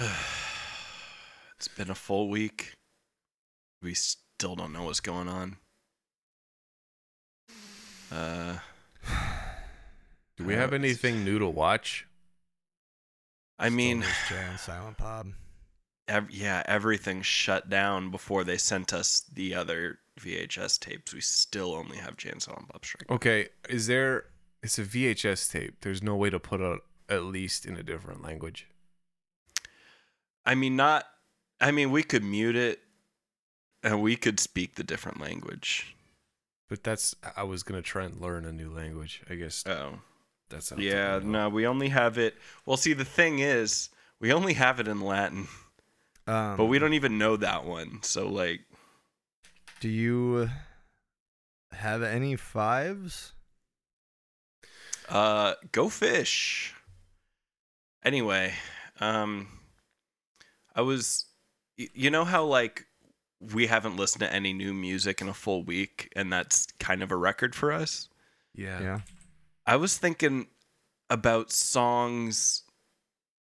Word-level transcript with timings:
it's 1.56 1.68
been 1.68 1.90
a 1.90 1.94
full 1.94 2.28
week. 2.28 2.74
We 3.82 3.94
still 3.94 4.56
don't 4.56 4.72
know 4.72 4.84
what's 4.84 5.00
going 5.00 5.28
on. 5.28 5.56
Uh, 8.12 8.58
Do 10.36 10.44
we 10.44 10.54
have 10.54 10.72
anything 10.72 11.24
new 11.24 11.38
to 11.38 11.46
watch? 11.46 12.06
I 13.58 13.68
mean, 13.68 14.02
Jay 14.28 14.46
Silent 14.56 14.96
Bob. 14.96 15.28
ev- 16.08 16.30
yeah, 16.30 16.62
everything 16.66 17.20
shut 17.22 17.68
down 17.68 18.10
before 18.10 18.42
they 18.44 18.56
sent 18.56 18.92
us 18.92 19.20
the 19.32 19.54
other 19.54 19.98
VHS 20.18 20.80
tapes. 20.80 21.12
We 21.12 21.20
still 21.20 21.74
only 21.74 21.98
have 21.98 22.16
Jay 22.16 22.30
and 22.30 22.40
Silent 22.42 22.68
Bob 22.72 22.84
Strike. 22.84 23.10
Okay, 23.10 23.48
is 23.68 23.86
there? 23.86 24.24
It's 24.62 24.78
a 24.78 24.84
VHS 24.84 25.50
tape. 25.52 25.76
There's 25.82 26.02
no 26.02 26.16
way 26.16 26.30
to 26.30 26.38
put 26.38 26.60
it 26.60 26.80
at 27.08 27.24
least 27.24 27.66
in 27.66 27.76
a 27.76 27.82
different 27.82 28.22
language. 28.22 28.66
I 30.44 30.54
mean, 30.54 30.76
not. 30.76 31.04
I 31.60 31.70
mean, 31.70 31.90
we 31.90 32.02
could 32.02 32.24
mute 32.24 32.56
it, 32.56 32.80
and 33.82 34.00
we 34.02 34.16
could 34.16 34.40
speak 34.40 34.74
the 34.76 34.84
different 34.84 35.20
language. 35.20 35.94
But 36.68 36.82
that's. 36.84 37.14
I 37.36 37.42
was 37.42 37.62
gonna 37.62 37.82
try 37.82 38.04
and 38.04 38.20
learn 38.20 38.44
a 38.44 38.52
new 38.52 38.70
language. 38.70 39.22
I 39.28 39.34
guess 39.34 39.64
Oh, 39.66 39.98
that's. 40.48 40.72
yeah. 40.78 41.20
No, 41.22 41.48
we 41.48 41.66
only 41.66 41.88
have 41.88 42.16
it. 42.18 42.36
Well, 42.64 42.76
see, 42.76 42.92
the 42.92 43.04
thing 43.04 43.40
is, 43.40 43.90
we 44.20 44.32
only 44.32 44.54
have 44.54 44.80
it 44.80 44.88
in 44.88 45.00
Latin, 45.00 45.48
Um, 46.26 46.56
but 46.56 46.66
we 46.66 46.78
don't 46.78 46.94
even 46.94 47.18
know 47.18 47.36
that 47.36 47.64
one. 47.64 48.02
So, 48.02 48.28
like, 48.28 48.60
Do 49.80 49.88
you 49.88 50.48
have 51.72 52.02
any 52.02 52.36
fives? 52.36 53.32
uh, 55.08 55.54
go 55.72 55.88
fish. 55.88 56.74
Anyway, 58.04 58.54
um, 59.00 59.48
I 60.74 60.82
was, 60.82 61.26
you 61.76 62.10
know 62.10 62.24
how 62.24 62.44
like 62.44 62.86
we 63.40 63.66
haven't 63.66 63.96
listened 63.96 64.20
to 64.20 64.32
any 64.32 64.52
new 64.52 64.72
music 64.74 65.20
in 65.20 65.28
a 65.28 65.34
full 65.34 65.62
week, 65.62 66.12
and 66.14 66.32
that's 66.32 66.66
kind 66.78 67.02
of 67.02 67.10
a 67.10 67.16
record 67.16 67.54
for 67.54 67.72
us. 67.72 68.08
Yeah. 68.54 68.80
Yeah. 68.80 69.00
I 69.66 69.76
was 69.76 69.96
thinking 69.98 70.48
about 71.08 71.50
songs. 71.50 72.62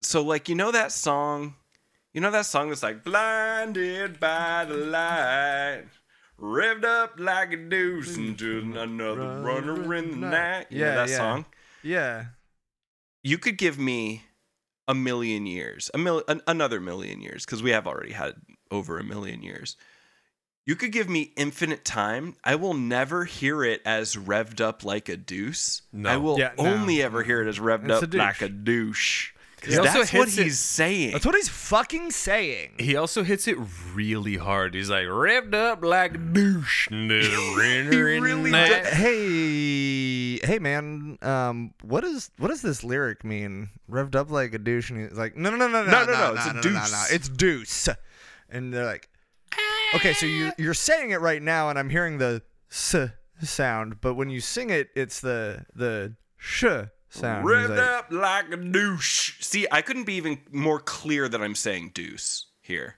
So, 0.03 0.23
like, 0.23 0.49
you 0.49 0.55
know 0.55 0.73
that 0.73 0.93
song? 0.93 1.55
You 2.13 2.21
know 2.21 2.31
that 2.31 2.47
song 2.47 2.69
that's 2.69 2.83
like, 2.83 3.05
blinded 3.05 4.19
by 4.21 4.65
the 4.69 4.75
light, 4.77 5.85
revved 6.41 6.85
up 6.85 7.15
like 7.19 7.53
a 7.53 7.57
deuce 7.57 8.17
into 8.17 8.59
another 8.77 9.41
runner 9.41 9.95
in 9.95 10.11
the 10.21 10.27
night. 10.29 10.67
You 10.71 10.81
know 10.81 10.87
Yeah, 10.87 10.95
that 10.97 11.09
yeah. 11.09 11.17
song? 11.17 11.45
Yeah. 11.83 12.25
You 13.23 13.39
could 13.39 13.57
give 13.59 13.79
me 13.79 14.25
a 14.89 14.95
million 14.95 15.47
years, 15.47 15.91
a 15.95 15.99
mil- 15.99 16.23
an- 16.29 16.43
another 16.47 16.81
million 16.81 17.21
years, 17.21 17.45
because 17.45 17.63
we 17.63 17.71
have 17.71 17.87
already 17.87 18.13
had 18.13 18.35
over 18.71 18.99
a 18.99 19.05
million 19.05 19.43
years. 19.43 19.77
You 20.65 20.77
could 20.77 20.93
give 20.93 21.09
me 21.09 21.33
infinite 21.37 21.85
time. 21.85 22.37
I 22.45 22.55
will 22.55 22.75
never 22.75 23.25
hear 23.25 23.65
it 23.65 23.83
as 23.85 24.15
revved 24.15 24.61
up 24.61 24.85
like 24.85 25.09
a 25.09 25.17
deuce. 25.17 25.83
No. 25.93 26.09
I 26.11 26.17
will 26.19 26.39
Yeah, 26.39 26.53
no. 26.57 26.67
only 26.67 27.03
ever 27.03 27.23
hear 27.25 27.43
it 27.43 27.49
as 27.49 27.59
revved 27.59 27.91
It's 27.91 28.03
up 28.05 28.11
douche. 28.11 28.19
like 28.21 28.43
a 28.43 28.49
douche. 28.49 29.33
'Cause 29.61 29.75
He 29.75 29.79
also 29.79 29.99
that's 30.01 30.13
what 30.13 30.27
hits 30.27 30.39
it- 30.39 30.43
he's 30.45 30.59
saying. 30.59 31.13
That's 31.13 31.25
what 31.27 31.37
he's 31.37 31.49
fucking 31.49 32.11
saying. 32.11 32.73
He 32.81 32.97
also 32.97 33.23
hits 33.23 33.47
it 33.47 33.57
really 33.95 34.37
hard. 34.37 34.75
He's 34.75 34.91
like 34.91 35.07
revved 35.07 35.55
up 35.55 35.85
like 35.85 36.15
a 36.15 36.19
douche. 36.19 36.89
he 36.91 36.97
really 38.19 38.51
does. 38.51 38.87
Hey, 38.89 39.13
hey, 40.43 40.59
man. 40.59 41.19
Um, 41.23 41.75
what 41.83 42.05
is 42.05 42.31
what 42.39 42.49
does 42.49 42.63
this 42.63 42.85
lyric 42.85 43.25
mean? 43.25 43.71
Revved 43.91 44.15
up 44.15 44.31
like 44.31 44.55
a 44.55 44.59
douche, 44.59 44.91
and 44.91 45.01
he's 45.01 45.19
like, 45.19 45.37
no, 45.37 45.51
no, 45.51 45.57
no, 45.57 45.69
no, 45.69 45.85
No, 45.85 45.91
no, 45.91 46.05
no, 46.05 46.13
no, 46.13 46.13
no, 46.13 46.35
it's 46.35 46.47
a 46.47 46.49
no, 46.49 46.55
no, 46.55 46.61
deuce. 46.63 46.93
no, 46.93 47.05
it's 47.11 47.29
deuce. 47.29 47.89
And 48.49 48.73
they're 48.73 48.85
like, 48.85 49.09
okay, 49.95 50.13
so 50.13 50.27
you 50.27 50.53
you're 50.59 50.75
saying 50.75 51.11
it 51.11 51.21
right 51.21 51.43
now, 51.43 51.71
and 51.71 51.79
I'm 51.79 51.91
hearing 51.91 52.19
the 52.19 52.43
s 52.71 52.95
sound, 53.43 54.01
but 54.01 54.15
when 54.15 54.31
you 54.31 54.41
sing 54.41 54.71
it, 54.71 54.91
it's 54.95 55.21
the 55.21 55.65
the 55.75 56.15
sh 56.37 56.65
sound. 57.09 57.47
Revved 57.47 57.71
like, 57.71 57.79
up 57.79 58.07
like 58.11 58.53
a 58.53 58.57
douche. 58.57 59.41
See, 59.41 59.67
I 59.71 59.83
couldn't 59.83 60.05
be 60.05 60.15
even 60.15 60.41
more 60.51 60.81
clear 60.81 61.29
that 61.29 61.41
I'm 61.41 61.55
saying 61.55 61.93
deuce 61.95 62.47
here. 62.61 62.97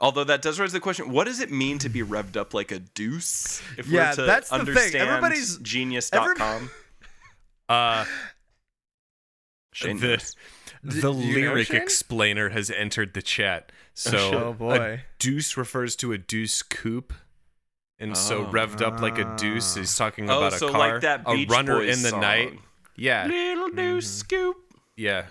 Although 0.00 0.24
that 0.24 0.42
does 0.42 0.60
raise 0.60 0.72
the 0.72 0.80
question, 0.80 1.10
what 1.10 1.24
does 1.24 1.40
it 1.40 1.50
mean 1.50 1.78
to 1.80 1.88
be 1.88 2.02
revved 2.02 2.36
up 2.36 2.54
like 2.54 2.70
a 2.70 2.78
deuce? 2.78 3.60
If 3.76 3.88
Yeah, 3.88 4.10
we're 4.10 4.14
to 4.16 4.22
that's 4.22 4.48
the 4.50 4.58
thing. 4.58 4.68
understand 4.68 5.08
Everybody's- 5.08 5.56
genius.com. 5.58 6.70
Uh, 7.68 8.06
Shane 9.72 9.98
the 9.98 10.06
knows. 10.08 10.36
the 10.82 11.00
do 11.00 11.10
lyric 11.12 11.66
Shane? 11.68 11.82
explainer 11.82 12.48
has 12.48 12.70
entered 12.70 13.12
the 13.14 13.20
chat. 13.22 13.70
So 13.94 14.32
Oh, 14.32 14.52
boy. 14.54 14.74
a 14.76 15.00
deuce 15.18 15.56
refers 15.56 15.94
to 15.96 16.12
a 16.12 16.18
deuce 16.18 16.62
coupe. 16.62 17.12
And 17.98 18.16
so 18.16 18.46
Oh. 18.46 18.50
revved 18.52 18.80
up 18.80 19.00
like 19.00 19.18
a 19.18 19.36
deuce 19.36 19.76
is 19.76 19.94
talking 19.96 20.30
Oh, 20.30 20.38
about 20.46 20.54
a 20.62 20.68
car, 20.70 20.78
like 20.92 21.00
that 21.02 21.22
a 21.26 21.44
runner 21.46 21.80
Boys 21.80 21.96
in 21.96 22.02
the 22.04 22.10
song. 22.10 22.20
night. 22.20 22.58
Yeah, 22.96 23.26
Little 23.26 23.68
deuce 23.70 24.08
scoop. 24.10 24.56
yeah. 24.96 25.26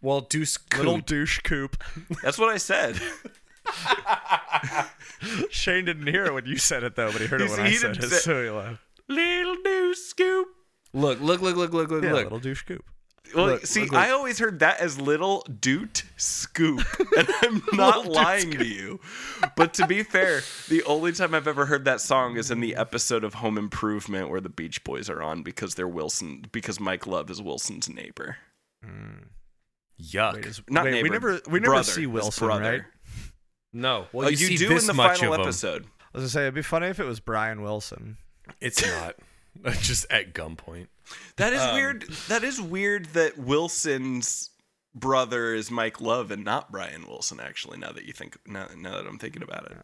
Well, 0.00 0.20
deuce 0.22 0.58
little 0.76 0.96
coupe. 0.96 1.06
douche 1.06 1.38
coupe. 1.40 1.76
That's 2.22 2.38
what 2.38 2.48
I 2.48 2.56
said. 2.56 2.98
Shane 5.50 5.84
didn't 5.84 6.06
hear 6.06 6.24
it 6.26 6.34
when 6.34 6.46
you 6.46 6.56
said 6.58 6.82
it 6.84 6.96
though, 6.96 7.12
but 7.12 7.20
he 7.20 7.26
heard 7.26 7.40
it 7.40 7.44
He's- 7.48 7.56
when 7.58 7.66
I 7.66 7.70
he 7.70 7.76
said 7.76 7.92
didn't 7.94 8.04
it, 8.04 8.10
say- 8.16 8.18
so 8.20 8.42
he 8.44 8.50
laughed. 8.50 8.82
Little 9.08 9.56
deuce 9.64 10.06
scoop. 10.06 10.48
Look, 10.94 11.20
look, 11.20 11.40
look, 11.40 11.56
look, 11.56 11.72
look, 11.72 11.90
look, 11.90 12.04
Yeah, 12.04 12.12
look. 12.12 12.24
little 12.24 12.38
douche 12.38 12.62
coop. 12.62 12.84
Well, 13.34 13.46
Look, 13.46 13.66
see, 13.66 13.82
look, 13.82 13.92
look. 13.92 14.00
I 14.00 14.10
always 14.10 14.38
heard 14.38 14.58
that 14.60 14.78
as 14.80 15.00
little 15.00 15.40
doot 15.58 16.02
scoop, 16.18 16.82
and 17.16 17.28
I'm 17.40 17.62
not 17.72 18.04
lying 18.06 18.50
to 18.50 18.66
you. 18.66 19.00
But 19.56 19.72
to 19.74 19.86
be 19.86 20.02
fair, 20.02 20.42
the 20.68 20.82
only 20.84 21.12
time 21.12 21.34
I've 21.34 21.48
ever 21.48 21.64
heard 21.64 21.86
that 21.86 22.02
song 22.02 22.36
is 22.36 22.50
in 22.50 22.60
the 22.60 22.76
episode 22.76 23.24
of 23.24 23.34
Home 23.34 23.56
Improvement 23.56 24.28
where 24.28 24.40
the 24.42 24.50
Beach 24.50 24.84
Boys 24.84 25.08
are 25.08 25.22
on 25.22 25.42
because 25.42 25.76
they're 25.76 25.88
Wilson, 25.88 26.44
because 26.52 26.78
Mike 26.78 27.06
Love 27.06 27.30
is 27.30 27.40
Wilson's 27.40 27.88
neighbor. 27.88 28.36
Hmm. 28.84 29.22
Yuck. 30.02 30.34
Wait, 30.34 30.46
is- 30.46 30.62
Not 30.68 30.84
wait, 30.84 30.90
neighbor. 30.90 31.02
we 31.04 31.10
never 31.10 31.40
we 31.48 31.60
never 31.60 31.72
brother, 31.72 31.84
see 31.84 32.02
his 32.02 32.10
Wilson, 32.10 32.46
brother. 32.46 32.62
right? 32.70 32.82
No. 33.72 34.06
Well, 34.12 34.26
Oh, 34.26 34.30
you, 34.30 34.36
you, 34.36 34.46
see 34.48 34.56
do 34.56 34.68
this 34.68 34.82
in 34.84 34.86
the 34.88 34.94
much 34.94 35.18
final 35.18 35.34
of 35.34 35.40
'em. 35.40 35.46
episode. 35.46 35.84
I 35.84 36.18
was 36.18 36.22
gonna 36.22 36.28
say 36.28 36.42
it'd 36.42 36.54
be 36.54 36.62
funny 36.62 36.88
if 36.88 37.00
it 37.00 37.04
was 37.04 37.20
Brian 37.20 37.62
Wilson. 37.62 38.18
It's 38.60 38.84
not. 38.84 39.16
Just 39.80 40.06
at 40.10 40.32
gunpoint. 40.34 40.88
That 41.36 41.52
is 41.52 41.60
Um, 41.60 41.74
weird. 41.74 42.02
That 42.28 42.42
is 42.44 42.60
weird 42.60 43.06
that 43.06 43.36
Wilson's 43.38 44.50
brother 44.94 45.54
is 45.54 45.70
Mike 45.70 46.00
Love 46.00 46.30
and 46.30 46.44
not 46.44 46.70
Brian 46.72 47.06
Wilson. 47.06 47.40
Actually, 47.40 47.78
now 47.78 47.92
that 47.92 48.04
you 48.04 48.12
think, 48.12 48.36
now, 48.46 48.68
now 48.76 48.96
that 48.96 49.06
I'm 49.06 49.18
thinking 49.18 49.42
about 49.42 49.70
it, 49.70 49.76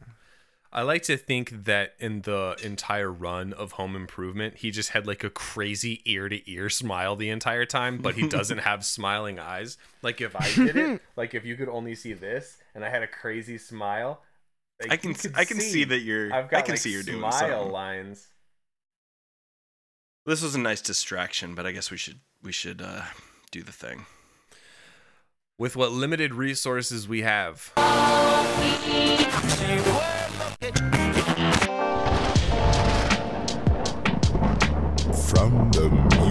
I 0.70 0.82
like 0.82 1.02
to 1.04 1.16
think 1.16 1.64
that 1.64 1.94
in 1.98 2.22
the 2.22 2.56
entire 2.62 3.10
run 3.10 3.54
of 3.54 3.72
Home 3.72 3.96
Improvement, 3.96 4.58
he 4.58 4.70
just 4.70 4.90
had 4.90 5.06
like 5.06 5.24
a 5.24 5.30
crazy 5.30 6.02
ear 6.04 6.28
to 6.28 6.50
ear 6.50 6.68
smile 6.68 7.16
the 7.16 7.30
entire 7.30 7.64
time, 7.64 7.98
but 7.98 8.14
he 8.14 8.28
doesn't 8.28 8.58
have 8.58 8.84
smiling 8.84 9.38
eyes. 9.38 9.78
Like 10.02 10.20
if 10.20 10.36
I 10.36 10.52
did 10.54 10.76
it, 10.76 11.02
like 11.16 11.34
if 11.34 11.46
you 11.46 11.56
could 11.56 11.70
only 11.70 11.94
see 11.94 12.12
this 12.12 12.58
and 12.74 12.84
I 12.84 12.90
had 12.90 13.02
a 13.02 13.06
crazy 13.06 13.56
smile, 13.56 14.20
like, 14.80 14.92
I 14.92 14.96
can 14.96 15.16
I 15.34 15.44
can 15.44 15.58
see, 15.60 15.84
that 15.84 16.00
you're. 16.00 16.32
I've 16.32 16.50
got 16.50 16.58
I 16.58 16.62
can 16.62 16.72
like, 16.72 16.80
see 16.80 16.92
you're 16.92 17.02
doing 17.02 17.18
smile 17.18 17.32
something. 17.32 17.72
lines. 17.72 18.28
This 20.26 20.42
was 20.42 20.54
a 20.54 20.58
nice 20.58 20.82
distraction, 20.82 21.54
but 21.54 21.66
I 21.66 21.72
guess 21.72 21.90
we 21.90 21.96
should 21.96 22.20
we 22.42 22.52
should 22.52 22.82
uh, 22.82 23.02
do 23.50 23.62
the 23.62 23.72
thing. 23.72 24.04
With 25.58 25.74
what 25.74 25.90
limited 25.90 26.34
resources 26.34 27.08
we 27.08 27.22
have, 27.22 27.72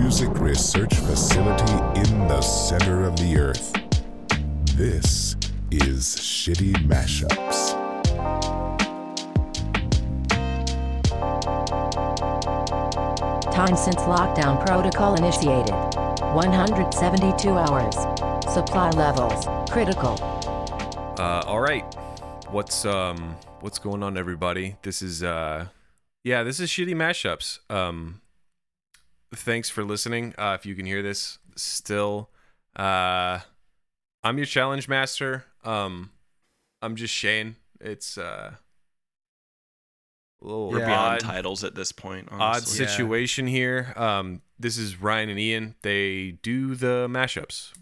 Music 0.08 0.40
Research 0.40 0.96
Facility 0.96 2.00
in 2.00 2.30
the 2.30 2.40
center 2.40 3.04
of 3.04 3.18
the 3.18 3.38
earth, 3.38 3.74
this 4.78 5.36
is 5.70 6.16
Shitty 6.16 6.76
Mashups. 6.88 7.74
Time 13.52 13.76
since 13.76 13.98
lockdown 14.04 14.66
protocol 14.66 15.16
initiated. 15.16 15.76
172 16.34 17.50
hours. 17.50 17.96
Supply 18.54 18.90
levels 18.92 19.46
critical. 19.70 20.14
Uh, 21.20 21.44
all 21.46 21.60
right. 21.60 21.84
What's 22.52 22.86
um 22.86 23.36
what's 23.60 23.78
going 23.78 24.04
on 24.04 24.18
everybody? 24.18 24.78
This 24.84 25.02
is 25.02 25.22
uh 25.22 25.66
yeah, 26.24 26.44
this 26.44 26.62
is 26.62 26.70
shitty 26.70 26.96
mashups. 26.96 27.60
Um 27.70 28.22
thanks 29.36 29.70
for 29.70 29.84
listening. 29.84 30.34
Uh 30.38 30.56
if 30.60 30.66
you 30.66 30.76
can 30.76 30.86
hear 30.86 31.02
this 31.02 31.40
still 31.56 32.30
uh 32.76 33.40
I'm 34.24 34.38
your 34.38 34.46
challenge 34.46 34.88
master. 34.88 35.46
Um 35.64 36.12
I'm 36.82 36.96
just 36.96 37.14
Shane. 37.14 37.56
It's 37.80 38.18
uh 38.18 38.54
a 40.42 40.46
little 40.46 40.70
We're 40.70 40.80
Yeah. 40.80 40.86
beyond 40.88 41.14
odd, 41.16 41.20
titles 41.22 41.64
at 41.64 41.76
this 41.76 41.92
point. 41.92 42.30
odd 42.32 42.42
Honestly. 42.42 42.86
Yeah. 42.86 42.92
situation 42.92 43.48
here. 43.48 43.94
Um 43.96 44.42
this 44.60 44.78
is 44.78 45.00
Ryan 45.02 45.30
and 45.30 45.40
Ian. 45.40 45.76
They 45.84 46.32
do 46.42 46.76
the 46.76 47.08
mashups. 47.10 47.74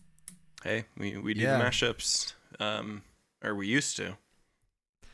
Hey, 0.64 0.86
we 0.98 1.18
we 1.18 1.34
do 1.34 1.42
Yeah. 1.42 1.58
the 1.58 1.64
mashups. 1.64 2.34
um, 2.60 3.04
or 3.44 3.54
we 3.54 3.68
used 3.68 3.98
to. 3.98 4.18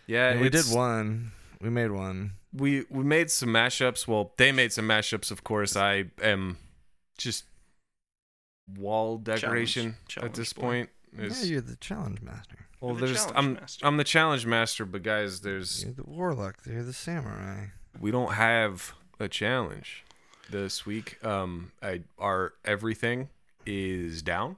Yeah, 0.07 0.39
we 0.39 0.50
did 0.50 0.66
one. 0.66 1.31
We 1.60 1.69
made 1.69 1.92
one. 1.92 2.34
We 2.53 2.86
we 2.89 3.03
made 3.03 3.31
some 3.31 3.50
mashups. 3.50 4.07
Well, 4.07 4.33
they 4.38 4.51
made 4.51 4.74
some 4.74 4.88
mashups. 4.88 5.31
Of 5.31 5.44
course, 5.44 5.75
I 5.75 6.06
am 6.21 6.57
just 7.18 7.45
wall 8.77 9.18
decoration 9.18 9.95
at 10.01 10.07
challenge 10.07 10.36
this 10.36 10.53
boy. 10.53 10.62
point. 10.62 10.89
Yeah, 11.18 11.44
you're 11.44 11.62
the 11.62 11.75
challenge 11.75 12.21
master. 12.21 12.68
well, 12.80 12.92
You're 12.92 13.00
the 13.01 13.06
there's 13.07 13.27
I'm 13.36 13.53
master. 13.53 13.86
I'm 13.86 13.98
the 13.98 14.03
challenge 14.03 14.45
master, 14.45 14.86
but 14.86 15.03
guys, 15.03 15.42
there's 15.42 15.83
You're 15.83 15.94
the 15.94 16.03
warlock. 16.03 16.57
You're 16.65 16.83
the 16.83 16.94
samurai. 16.94 17.68
we 18.00 18.12
don't 18.12 18.33
have 18.33 18.94
a 19.19 19.27
challenge 19.27 20.03
this 20.50 20.86
week. 20.86 21.24
Um, 21.24 21.71
I 21.81 22.01
our 22.18 22.53
everything 22.65 23.30
is 23.65 24.21
down. 24.21 24.57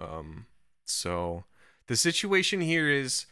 Um, 0.00 0.46
so 0.84 1.44
the 1.86 1.96
situation 1.96 2.60
here 2.60 2.88
is 2.88 3.26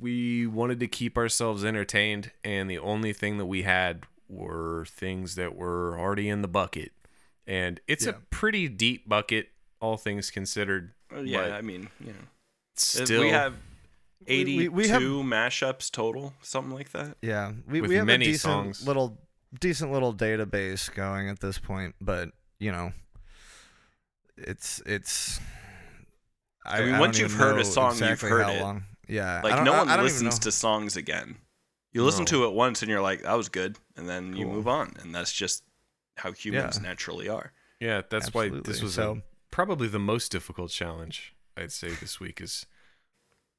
we 0.00 0.46
wanted 0.46 0.80
to 0.80 0.86
keep 0.88 1.16
ourselves 1.16 1.64
entertained, 1.64 2.30
and 2.44 2.68
the 2.70 2.78
only 2.78 3.12
thing 3.12 3.38
that 3.38 3.46
we 3.46 3.62
had 3.62 4.04
were 4.28 4.84
things 4.88 5.34
that 5.36 5.54
were 5.56 5.98
already 5.98 6.28
in 6.28 6.42
the 6.42 6.48
bucket, 6.48 6.92
and 7.46 7.80
it's 7.86 8.06
a 8.06 8.14
pretty 8.30 8.68
deep 8.68 9.08
bucket, 9.08 9.48
all 9.80 9.96
things 9.96 10.30
considered. 10.30 10.92
Uh, 11.14 11.20
yeah, 11.20 11.40
I 11.56 11.62
mean, 11.62 11.88
you 12.00 12.08
know, 12.08 12.18
Still, 12.74 13.22
we 13.22 13.28
have 13.30 13.54
eighty-two 14.26 14.58
we- 14.58 14.68
we 14.68 14.88
have- 14.88 15.00
mashups 15.02 15.90
total, 15.90 16.34
something 16.42 16.74
like 16.74 16.90
that. 16.92 17.16
Yeah, 17.22 17.52
we, 17.68 17.80
we 17.80 17.94
have 17.96 18.06
many 18.06 18.24
a 18.26 18.28
decent 18.32 18.40
songs. 18.52 18.86
little 18.86 19.18
decent 19.60 19.92
little 19.92 20.12
database 20.12 20.92
going 20.92 21.28
at 21.28 21.38
this 21.40 21.58
point, 21.58 21.94
but 22.00 22.30
you 22.58 22.72
know, 22.72 22.92
it's 24.36 24.82
it's. 24.84 25.40
I 26.64 26.80
mean, 26.80 26.90
don't 26.90 26.98
once 27.00 27.18
you've 27.18 27.32
heard 27.32 27.54
a 27.54 27.58
know 27.58 27.62
song, 27.62 27.96
you've 27.98 28.20
heard 28.20 28.42
how 28.42 28.50
it. 28.50 28.60
long. 28.60 28.84
Yeah, 29.08 29.40
Like 29.44 29.62
no 29.64 29.72
I- 29.72 29.78
one 29.78 29.88
I 29.88 30.02
listens 30.02 30.38
to 30.40 30.52
songs 30.52 30.96
again. 30.96 31.36
You 31.92 32.04
listen 32.04 32.22
No. 32.22 32.26
to 32.26 32.44
it 32.46 32.52
once 32.52 32.82
and 32.82 32.90
you're 32.90 33.00
like, 33.00 33.22
"That 33.22 33.34
was 33.34 33.48
good," 33.48 33.78
and 33.96 34.08
then 34.08 34.36
you 34.36 34.46
move 34.46 34.68
on, 34.68 34.94
and 35.00 35.14
that's 35.14 35.32
just 35.32 35.62
how 36.16 36.32
humans 36.32 36.76
Yeah. 36.76 36.82
naturally 36.88 37.28
are. 37.28 37.52
yeah, 37.80 38.02
that's 38.08 38.32
why 38.34 38.48
this 38.48 38.82
was 38.82 38.94
so. 38.94 39.12
a, 39.12 39.22
probably 39.50 39.86
the 39.88 39.98
most 39.98 40.30
difficult 40.32 40.70
challenge 40.70 41.34
I'd 41.56 41.72
say 41.72 41.88
this 41.90 42.18
week 42.20 42.40
is. 42.40 42.66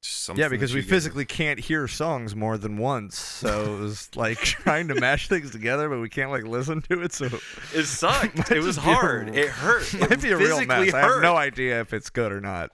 something 0.00 0.40
yeah, 0.40 0.48
because 0.48 0.72
we 0.72 0.76
you 0.78 0.82
guys- 0.82 0.90
physically 0.90 1.24
can't 1.24 1.58
hear 1.58 1.88
songs 1.88 2.36
more 2.36 2.56
than 2.56 2.76
once, 2.76 3.18
so 3.18 3.74
it 3.74 3.80
was 3.80 4.08
like 4.14 4.38
trying 4.64 4.86
to 4.88 4.94
mash 4.94 5.26
things 5.28 5.50
together, 5.50 5.88
but 5.88 5.98
we 5.98 6.08
can't 6.08 6.30
like 6.30 6.44
listen 6.44 6.80
to 6.82 7.02
it. 7.02 7.12
So 7.12 7.26
It 7.74 7.84
sucked. 7.86 8.36
Might 8.38 8.52
it 8.52 8.60
was 8.60 8.76
just 8.76 8.86
be 8.86 8.92
a- 8.92 8.94
hard. 8.94 9.34
It 9.36 9.48
hurt. 9.48 9.92
it 9.94 10.08
might 10.10 10.22
be 10.22 10.30
a 10.30 10.36
real 10.36 10.50
physically 10.58 10.66
mess. 10.86 10.94
I 10.94 11.00
have 11.00 11.20
no 11.20 11.36
idea 11.36 11.80
if 11.80 11.92
it's 11.92 12.10
good 12.10 12.30
or 12.30 12.40
not. 12.40 12.70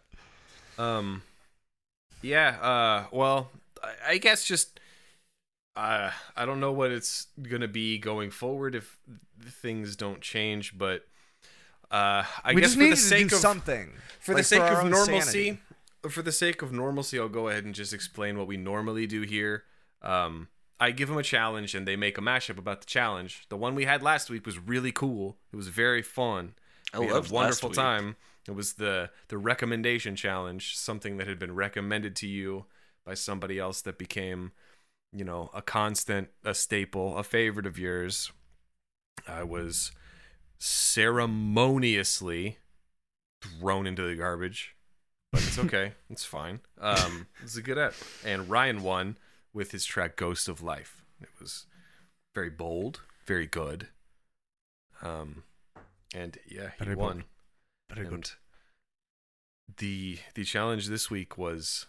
Um, 0.77 1.23
yeah. 2.25 2.49
Uh, 2.61 3.06
well, 3.12 3.50
I, 3.82 4.12
I 4.12 4.19
guess 4.19 4.44
just 4.44 4.81
uh, 5.76 6.11
I 6.37 6.47
don't 6.47 6.61
know 6.61 6.73
what 6.73 6.91
it's 6.91 7.26
gonna 7.43 7.69
be 7.69 7.99
going 7.99 8.31
forward 8.31 8.75
if 8.75 8.99
things 9.43 9.97
don't 9.97 10.21
change, 10.21 10.76
but 10.76 11.06
uh, 11.91 12.25
I 12.43 12.55
we 12.55 12.61
guess 12.61 12.75
just 12.75 12.79
for 12.79 12.88
the 12.88 12.97
sake 12.97 13.23
to 13.25 13.29
do 13.31 13.35
of 13.37 13.41
something 13.41 13.93
for 14.21 14.32
like, 14.35 14.41
the 14.41 14.44
sake 14.44 14.61
our 14.61 14.81
of 14.82 14.91
normalcy, 14.91 15.21
sanity. 15.21 15.61
for 16.09 16.23
the 16.23 16.32
sake 16.32 16.62
of 16.62 16.73
normalcy, 16.73 17.19
I'll 17.19 17.29
go 17.29 17.49
ahead 17.49 17.65
and 17.65 17.75
just 17.75 17.93
explain 17.93 18.38
what 18.38 18.47
we 18.47 18.56
normally 18.56 19.06
do 19.06 19.23
here. 19.23 19.65
Um, 20.03 20.49
I 20.81 20.91
give 20.91 21.09
them 21.09 21.19
a 21.19 21.23
challenge 21.23 21.75
and 21.75 21.87
they 21.87 21.97
make 21.97 22.19
a 22.19 22.20
mashup 22.20 22.59
about 22.59 22.81
the 22.81 22.87
challenge. 22.87 23.47
The 23.49 23.56
one 23.56 23.75
we 23.75 23.85
had 23.85 24.03
last 24.03 24.29
week 24.29 24.44
was 24.44 24.59
really 24.59 24.93
cool. 24.93 25.37
It 25.53 25.56
was 25.56 25.69
very 25.69 26.03
fun. 26.03 26.55
I 26.93 26.99
we 26.99 27.06
had 27.06 27.15
loved 27.15 27.31
a 27.31 27.35
last 27.35 27.62
wonderful 27.62 27.69
week. 27.70 27.77
time. 27.77 28.17
It 28.46 28.55
was 28.55 28.75
the 28.75 29.11
the 29.29 29.38
recommendation 29.38 30.17
challenge, 30.17 30.76
something 30.76 31.17
that 31.17 31.26
had 31.26 31.38
been 31.38 31.55
recommended 31.55 32.14
to 32.17 32.26
you 32.26 32.67
by 33.05 33.14
somebody 33.14 33.58
else 33.58 33.81
that 33.82 33.99
became, 33.99 34.52
you 35.12 35.25
know, 35.25 35.50
a 35.55 35.62
constant, 35.62 36.29
a 36.44 36.55
staple, 36.55 37.17
a 37.17 37.23
favorite 37.23 37.67
of 37.67 37.79
yours. 37.79 38.32
I 39.26 39.44
was 39.44 39.93
ceremoniously 40.58 42.58
thrown 43.43 43.87
into 43.87 44.02
the 44.02 44.17
garbage, 44.17 44.75
but 45.32 45.43
it's 45.43 45.58
okay. 45.58 45.93
it's 46.11 46.25
fine. 46.25 46.61
Um, 46.81 47.26
it's 47.43 47.56
a 47.56 47.62
good 47.62 47.79
app. 47.79 47.94
And 48.25 48.49
Ryan 48.49 48.82
won 48.82 49.19
with 49.52 49.73
his 49.73 49.85
track 49.85 50.17
"Ghost 50.17 50.49
of 50.49 50.62
Life." 50.62 51.02
It 51.20 51.29
was 51.41 51.67
very 52.35 52.50
bold, 52.50 53.00
very 53.26 53.46
good. 53.46 53.88
Um, 55.02 55.44
and 56.14 56.38
yeah, 56.46 56.70
he 56.79 56.85
Very 56.85 56.96
won. 56.96 57.19
bold. 57.19 57.25
Very 57.94 58.06
And 58.08 58.31
The 59.79 60.19
the 60.35 60.44
challenge 60.44 60.88
this 60.88 61.11
week 61.11 61.38
was 61.38 61.87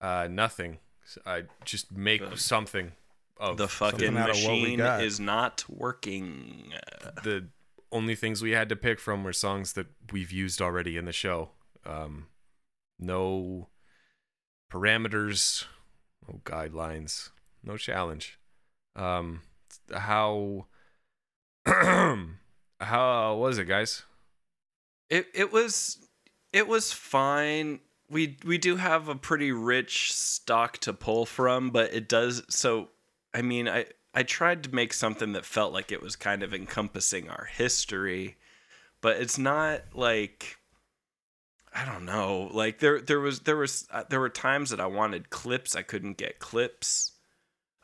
uh 0.00 0.28
nothing. 0.30 0.78
I 1.24 1.44
just 1.64 1.92
make 1.92 2.20
The- 2.28 2.36
something 2.36 2.92
of 3.38 3.56
The 3.58 3.68
fucking 3.68 3.98
Something 4.00 4.16
out 4.16 4.30
of 4.30 4.36
what 4.42 4.52
we 4.52 4.76
machine 4.76 4.80
is 5.02 5.20
not 5.20 5.64
working. 5.68 6.72
the 7.22 7.48
only 7.92 8.14
things 8.14 8.42
we 8.42 8.50
had 8.52 8.68
to 8.70 8.76
pick 8.76 8.98
from 8.98 9.22
were 9.24 9.32
songs 9.32 9.74
that 9.74 9.86
we've 10.10 10.32
used 10.32 10.60
already 10.60 10.96
in 10.96 11.04
the 11.04 11.12
show. 11.12 11.50
Um, 11.84 12.26
no 12.98 13.68
parameters, 14.72 15.66
no 16.26 16.40
guidelines, 16.44 17.30
no 17.62 17.76
challenge. 17.76 18.38
Um, 18.96 19.42
how 19.94 20.66
how 21.66 23.36
was 23.36 23.58
it, 23.58 23.66
guys? 23.66 24.02
It 25.10 25.26
it 25.34 25.52
was 25.52 25.98
it 26.52 26.68
was 26.68 26.92
fine. 26.92 27.80
We 28.08 28.36
we 28.44 28.58
do 28.58 28.76
have 28.76 29.08
a 29.08 29.14
pretty 29.14 29.52
rich 29.52 30.12
stock 30.12 30.78
to 30.78 30.92
pull 30.92 31.26
from, 31.26 31.70
but 31.70 31.92
it 31.92 32.08
does 32.08 32.42
so 32.48 32.88
I 33.34 33.42
mean, 33.42 33.68
I 33.68 33.86
I 34.14 34.22
tried 34.22 34.64
to 34.64 34.74
make 34.74 34.94
something 34.94 35.32
that 35.34 35.44
felt 35.44 35.74
like 35.74 35.92
it 35.92 36.02
was 36.02 36.16
kind 36.16 36.42
of 36.42 36.54
encompassing 36.54 37.28
our 37.28 37.44
history, 37.44 38.36
but 39.02 39.18
it's 39.18 39.36
not 39.36 39.82
like 39.92 40.56
I 41.74 41.84
don't 41.84 42.06
know. 42.06 42.50
Like 42.52 42.78
there 42.78 43.00
there 43.00 43.20
was 43.20 43.40
there 43.40 43.56
was 43.56 43.86
uh, 43.90 44.04
there 44.08 44.20
were 44.20 44.30
times 44.30 44.70
that 44.70 44.80
I 44.80 44.86
wanted 44.86 45.28
clips, 45.28 45.76
I 45.76 45.82
couldn't 45.82 46.16
get 46.16 46.38
clips. 46.38 47.12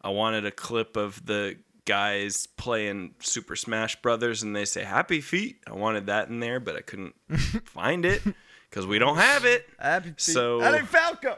I 0.02 0.08
wanted 0.08 0.46
a 0.46 0.50
clip 0.50 0.96
of 0.96 1.26
the 1.26 1.58
guys 1.84 2.46
playing 2.46 3.14
Super 3.20 3.56
Smash 3.56 4.00
Brothers 4.02 4.42
and 4.42 4.54
they 4.54 4.64
say 4.64 4.84
happy 4.84 5.20
feet. 5.20 5.58
I 5.66 5.72
wanted 5.72 6.06
that 6.06 6.28
in 6.28 6.40
there, 6.40 6.60
but 6.60 6.76
I 6.76 6.80
couldn't 6.80 7.14
find 7.64 8.04
it 8.04 8.22
because 8.70 8.86
we 8.86 8.98
don't 8.98 9.16
have 9.18 9.44
it. 9.44 9.66
Happy 9.78 10.10
feet. 10.10 10.20
So- 10.20 10.60
that 10.60 10.74
ain't 10.74 10.88
Falco. 10.88 11.36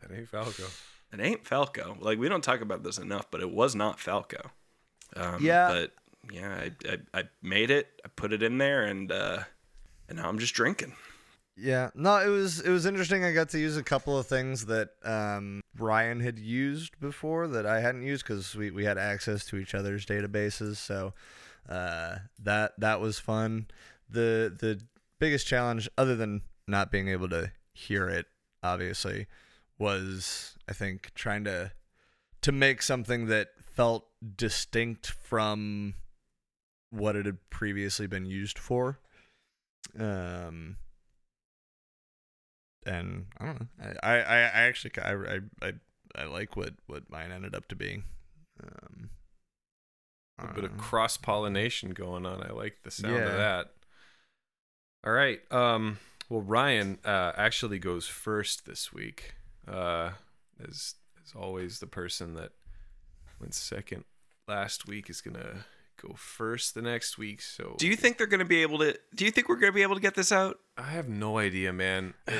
That 0.00 0.16
ain't 0.16 0.28
Falco. 0.28 0.64
It 1.12 1.20
ain't 1.20 1.46
Falco. 1.46 1.96
Like 2.00 2.18
we 2.18 2.28
don't 2.28 2.42
talk 2.42 2.60
about 2.60 2.82
this 2.82 2.98
enough, 2.98 3.30
but 3.30 3.40
it 3.40 3.50
was 3.50 3.74
not 3.74 4.00
Falco. 4.00 4.50
Um, 5.14 5.38
Yeah. 5.44 5.68
But 5.68 5.92
yeah, 6.32 6.54
I, 6.54 6.70
I 7.14 7.20
I 7.20 7.24
made 7.42 7.70
it. 7.70 7.88
I 8.04 8.08
put 8.14 8.32
it 8.32 8.42
in 8.42 8.56
there, 8.58 8.82
and 8.84 9.10
uh, 9.10 9.40
and 10.08 10.18
now 10.18 10.28
I'm 10.28 10.38
just 10.38 10.54
drinking. 10.54 10.94
Yeah, 11.56 11.90
no, 11.94 12.16
it 12.18 12.28
was 12.28 12.60
it 12.60 12.70
was 12.70 12.86
interesting. 12.86 13.24
I 13.24 13.32
got 13.32 13.50
to 13.50 13.58
use 13.58 13.76
a 13.76 13.82
couple 13.82 14.18
of 14.18 14.26
things 14.26 14.66
that 14.66 14.90
um, 15.04 15.60
Ryan 15.76 16.20
had 16.20 16.38
used 16.38 16.98
before 16.98 17.46
that 17.48 17.66
I 17.66 17.80
hadn't 17.80 18.02
used 18.02 18.24
because 18.24 18.54
we, 18.56 18.70
we 18.70 18.84
had 18.84 18.96
access 18.96 19.44
to 19.46 19.56
each 19.56 19.74
other's 19.74 20.06
databases. 20.06 20.76
So 20.76 21.12
uh, 21.68 22.16
that 22.42 22.72
that 22.78 23.00
was 23.00 23.18
fun. 23.18 23.66
The 24.08 24.54
the 24.58 24.80
biggest 25.18 25.46
challenge, 25.46 25.88
other 25.98 26.16
than 26.16 26.40
not 26.66 26.90
being 26.90 27.08
able 27.08 27.28
to 27.28 27.52
hear 27.74 28.08
it, 28.08 28.26
obviously, 28.62 29.26
was 29.78 30.56
I 30.68 30.72
think 30.72 31.12
trying 31.14 31.44
to 31.44 31.72
to 32.40 32.52
make 32.52 32.80
something 32.80 33.26
that 33.26 33.48
felt 33.74 34.06
distinct 34.36 35.06
from 35.06 35.94
what 36.90 37.14
it 37.14 37.26
had 37.26 37.38
previously 37.50 38.06
been 38.06 38.26
used 38.26 38.58
for. 38.58 38.98
Um, 39.98 40.76
and 42.86 43.26
I 43.38 43.46
don't 43.46 43.60
know. 43.60 43.66
I, 44.02 44.08
I, 44.08 44.16
I 44.18 44.62
actually 44.62 44.92
I, 45.02 45.12
I, 45.12 45.38
I, 45.62 45.72
I 46.16 46.24
like 46.24 46.56
what 46.56 46.74
what 46.86 47.10
mine 47.10 47.32
ended 47.32 47.54
up 47.54 47.68
to 47.68 47.76
be. 47.76 48.02
Um, 48.62 49.10
A 50.38 50.52
bit 50.52 50.64
of 50.64 50.76
cross 50.76 51.16
pollination 51.16 51.90
going 51.90 52.26
on. 52.26 52.42
I 52.42 52.52
like 52.52 52.78
the 52.82 52.90
sound 52.90 53.14
Yeah. 53.14 53.26
of 53.28 53.36
that. 53.36 53.70
All 55.04 55.12
right. 55.12 55.40
Um. 55.52 55.98
Well, 56.28 56.40
Ryan 56.42 56.98
uh, 57.04 57.32
actually 57.36 57.78
goes 57.78 58.06
first 58.06 58.64
this 58.66 58.92
week. 58.92 59.34
Uh, 59.68 60.12
as 60.62 60.94
as 61.24 61.34
always, 61.36 61.78
the 61.80 61.86
person 61.86 62.34
that 62.34 62.52
went 63.40 63.54
second 63.54 64.04
last 64.48 64.86
week 64.86 65.10
is 65.10 65.20
gonna 65.20 65.64
go 66.06 66.14
first 66.14 66.74
the 66.74 66.82
next 66.82 67.16
week. 67.18 67.40
So 67.42 67.76
Do 67.78 67.86
you 67.86 67.96
think 67.96 68.18
they're 68.18 68.26
gonna 68.26 68.44
be 68.44 68.62
able 68.62 68.78
to? 68.78 68.98
Do 69.14 69.24
you 69.24 69.30
think 69.30 69.48
we're 69.48 69.56
gonna 69.56 69.72
be 69.72 69.82
able 69.82 69.94
to 69.94 70.00
get 70.00 70.14
this 70.14 70.32
out? 70.32 70.58
I 70.76 70.82
have 70.90 71.08
no 71.08 71.38
idea, 71.38 71.72
man. 71.72 72.14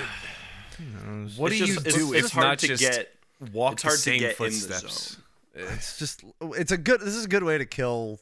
What 1.36 1.52
It's 1.52 1.60
do 1.60 1.66
just- 1.66 1.68
you 1.68 1.76
it's- 1.80 1.94
do 1.94 2.12
it's 2.14 2.26
if 2.28 2.32
hard 2.32 2.46
not 2.46 2.58
to 2.60 2.66
just 2.66 2.82
get- 2.82 3.14
walk 3.52 3.74
it's 3.74 3.82
the 3.82 3.88
hard 3.88 3.96
to 3.98 4.02
same 4.02 4.18
get 4.20 4.24
in 4.24 4.28
the 4.30 4.34
footsteps? 4.50 5.16
Eh, 5.54 5.60
It's 5.74 5.98
just 5.98 6.24
it's 6.40 6.72
a 6.72 6.76
good. 6.78 7.00
This 7.00 7.14
is 7.14 7.24
a 7.26 7.28
good 7.28 7.42
way 7.44 7.58
to 7.58 7.66
kill 7.66 8.20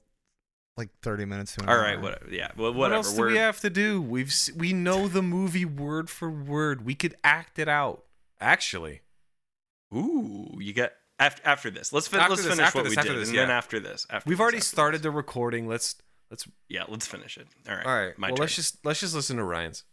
like 0.76 0.88
thirty 1.00 1.24
minutes 1.24 1.54
to 1.54 1.62
an 1.62 1.68
All 1.68 1.76
hour. 1.76 1.82
right, 1.82 2.00
whatever. 2.00 2.26
Yeah, 2.30 2.50
well, 2.56 2.72
What 2.74 2.92
else 2.92 3.12
do 3.14 3.20
We're- 3.20 3.32
we 3.34 3.38
have 3.38 3.60
to 3.60 3.70
do? 3.70 4.02
We've 4.02 4.34
we 4.56 4.72
know 4.72 5.06
the 5.08 5.22
movie 5.22 5.64
word 5.64 6.10
for 6.10 6.28
word. 6.30 6.84
We 6.84 6.94
could 6.94 7.14
act 7.24 7.58
it 7.58 7.68
out. 7.68 8.04
actually. 8.42 9.02
Ooh, 9.94 10.56
you 10.58 10.72
get 10.72 10.96
after 11.20 11.42
after 11.44 11.70
this. 11.70 11.92
Let's 11.92 12.08
fin- 12.08 12.18
After 12.20 12.30
let's 12.30 12.42
this, 12.42 12.50
finish 12.50 12.66
after 12.66 12.78
what 12.78 12.84
this, 12.84 12.90
we 12.90 12.96
after 12.96 13.12
did, 13.12 13.20
this, 13.20 13.28
and 13.28 13.38
then 13.38 13.50
after 13.50 13.78
this, 13.78 14.06
after 14.10 14.28
We've 14.28 14.38
this, 14.38 14.42
already 14.42 14.56
after 14.56 14.66
started 14.66 14.98
this. 14.98 15.02
the 15.04 15.10
recording. 15.12 15.68
Let's 15.68 15.94
let's 16.30 16.48
Yeah, 16.68 16.84
let's 16.88 17.06
finish 17.06 17.36
it. 17.38 17.46
All 17.68 17.76
right. 17.76 17.86
All 17.86 17.94
right. 18.06 18.18
My 18.18 18.28
well, 18.28 18.36
turn. 18.38 18.42
let's 18.44 18.56
just 18.56 18.84
let's 18.84 18.98
just 19.00 19.14
listen 19.14 19.36
to 19.36 19.44
Ryan's. 19.44 19.84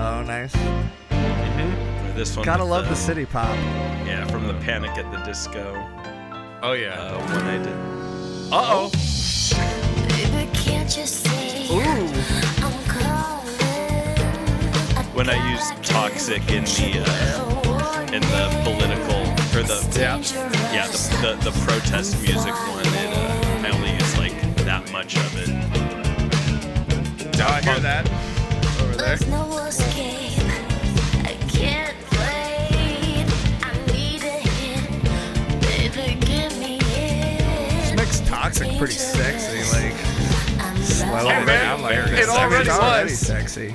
Oh, 0.00 0.22
nice. 0.26 0.54
Or 0.56 2.12
this 2.14 2.36
one. 2.36 2.44
Gotta 2.46 2.64
love 2.64 2.88
the 2.88 2.94
city 2.94 3.26
pop. 3.26 3.54
Yeah, 4.06 4.24
from 4.28 4.46
the 4.46 4.54
Panic 4.54 4.92
at 4.92 5.10
the 5.12 5.18
Disco 5.24 5.74
Oh 6.62 6.72
yeah. 6.72 6.94
uh, 6.94 7.18
one 7.34 7.42
I 7.46 7.58
did. 7.58 7.74
Uh 8.52 8.64
oh. 8.72 8.90
Baby, 10.08 10.48
When 15.18 15.28
I 15.28 15.50
use 15.50 15.68
Toxic 15.82 16.48
in 16.48 16.62
the 16.62 17.02
uh, 17.04 18.02
in 18.12 18.22
the 18.22 18.60
political 18.62 19.18
or 19.58 19.64
the 19.64 19.84
Yeah. 19.98 20.18
yeah 20.72 20.86
the 20.86 21.34
the, 21.42 21.50
the 21.50 21.64
protest 21.66 22.22
music 22.22 22.54
one, 22.54 22.86
it, 22.86 23.10
uh, 23.12 23.66
I 23.66 23.70
only 23.74 23.90
used 23.94 24.16
like 24.16 24.32
that 24.64 24.92
much 24.92 25.16
of 25.16 25.36
it. 25.36 25.48
Oh, 27.40 27.48
I 27.48 27.60
hear 27.62 27.80
that 27.80 28.08
over 28.80 28.94
there. 28.94 29.16
There's 29.16 29.26
no 29.26 29.58
escape. 29.66 30.38
I 31.24 31.34
can't 31.50 31.96
wait. 32.12 33.26
I 33.66 33.72
need 33.90 34.22
a 34.22 34.38
hit. 34.38 34.86
Baby, 35.62 36.14
give 36.24 36.56
me 36.60 36.78
This 37.96 38.20
it. 38.20 38.26
Toxic 38.26 38.78
pretty 38.78 38.94
sexy, 38.94 39.64
like 39.76 39.96
I'm 40.60 41.42
it 41.42 41.44
man, 41.44 41.46
down 41.46 41.82
like 41.82 41.96
it 41.98 42.10
this. 42.10 42.28
I 42.28 42.34
mean, 42.34 42.52
already 42.52 42.68
it's 42.68 42.78
already 42.78 43.10
was. 43.10 43.18
sexy. 43.18 43.74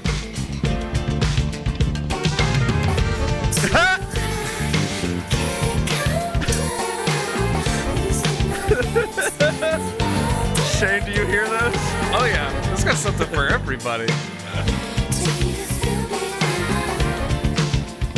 Shane, 10.80 11.04
do 11.04 11.12
you 11.12 11.26
hear 11.26 11.44
this? 11.50 11.76
Oh 12.16 12.26
yeah. 12.26 12.72
It's 12.72 12.86
got 12.86 12.96
something 12.96 13.28
for 13.28 13.48
everybody. 13.48 14.06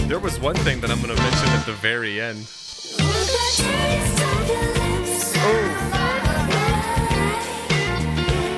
There 0.08 0.20
was 0.20 0.40
one 0.40 0.56
thing 0.58 0.82
that 0.82 0.92
I'm 0.92 1.02
gonna 1.02 1.16
mention 1.16 1.50
at 1.50 1.66
the 1.66 1.74
very 1.74 2.22
end. 2.22 2.46
Oh. 5.40 5.66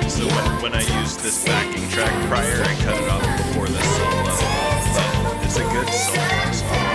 So 0.06 0.26
when, 0.26 0.62
when 0.62 0.74
I 0.74 0.82
used 1.00 1.20
this 1.20 1.42
backing 1.46 1.88
track 1.88 2.12
prior, 2.28 2.62
I 2.62 2.74
cut 2.82 3.00
it 3.00 3.08
off 3.08 3.22
before 3.38 3.66
the 3.68 3.80
solo. 3.80 4.24
But 5.24 5.44
it's 5.46 5.56
a 5.56 5.62
good 5.62 5.88
solo 5.88 6.52
song. 6.52 6.87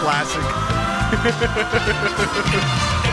Classic. 0.00 0.42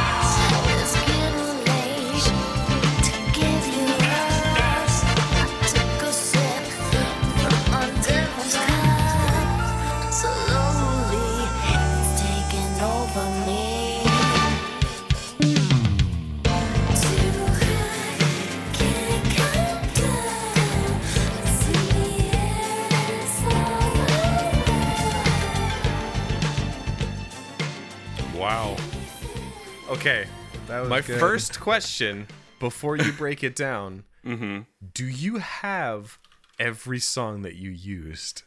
Okay. 30.08 30.26
That 30.68 30.80
was 30.80 30.90
My 30.90 31.02
good. 31.02 31.20
first 31.20 31.60
question 31.60 32.28
before 32.62 32.96
you 32.96 33.12
break 33.12 33.44
it 33.44 33.58
down. 33.58 34.06
mm-hmm. 34.26 34.60
Do 34.94 35.06
you 35.06 35.40
have 35.40 36.18
every 36.58 37.00
song 37.00 37.42
that 37.42 37.56
you 37.56 37.72
used 37.72 38.44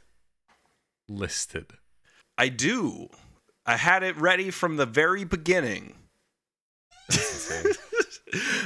listed? 1.07 1.67
I 2.39 2.49
do. 2.49 3.11
I 3.67 3.77
had 3.77 4.03
it 4.03 4.17
ready 4.17 4.51
from 4.51 4.79
the 4.79 4.87
very 4.87 5.25
beginning. 5.25 5.97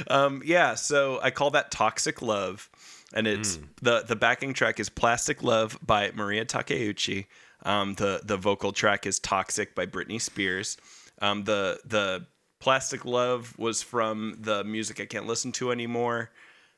um, 0.07 0.41
yeah, 0.45 0.75
so 0.75 1.19
I 1.21 1.31
call 1.31 1.51
that 1.51 1.71
Toxic 1.71 2.21
Love. 2.21 2.69
And 3.13 3.27
it's 3.27 3.59
the 3.81 4.05
the 4.07 4.15
backing 4.15 4.53
track 4.53 4.79
is 4.79 4.87
Plastic 4.87 5.43
Love 5.43 5.77
by 5.85 6.11
Mariya 6.15 6.45
Takeuchi. 6.45 7.25
Um, 7.63 7.95
the 7.95 8.21
the 8.23 8.37
vocal 8.37 8.71
track 8.71 9.05
is 9.05 9.19
Toxic 9.19 9.75
by 9.75 9.85
Britney 9.85 10.21
Spears. 10.21 10.77
Um, 11.21 11.43
the 11.43 11.79
the 11.85 12.27
Plastic 12.59 13.05
Love 13.05 13.57
was 13.57 13.83
from 13.83 14.37
the 14.39 14.63
music 14.63 14.99
I 14.99 15.05
can't 15.05 15.27
listen 15.27 15.51
to 15.53 15.71
anymore. 15.71 16.31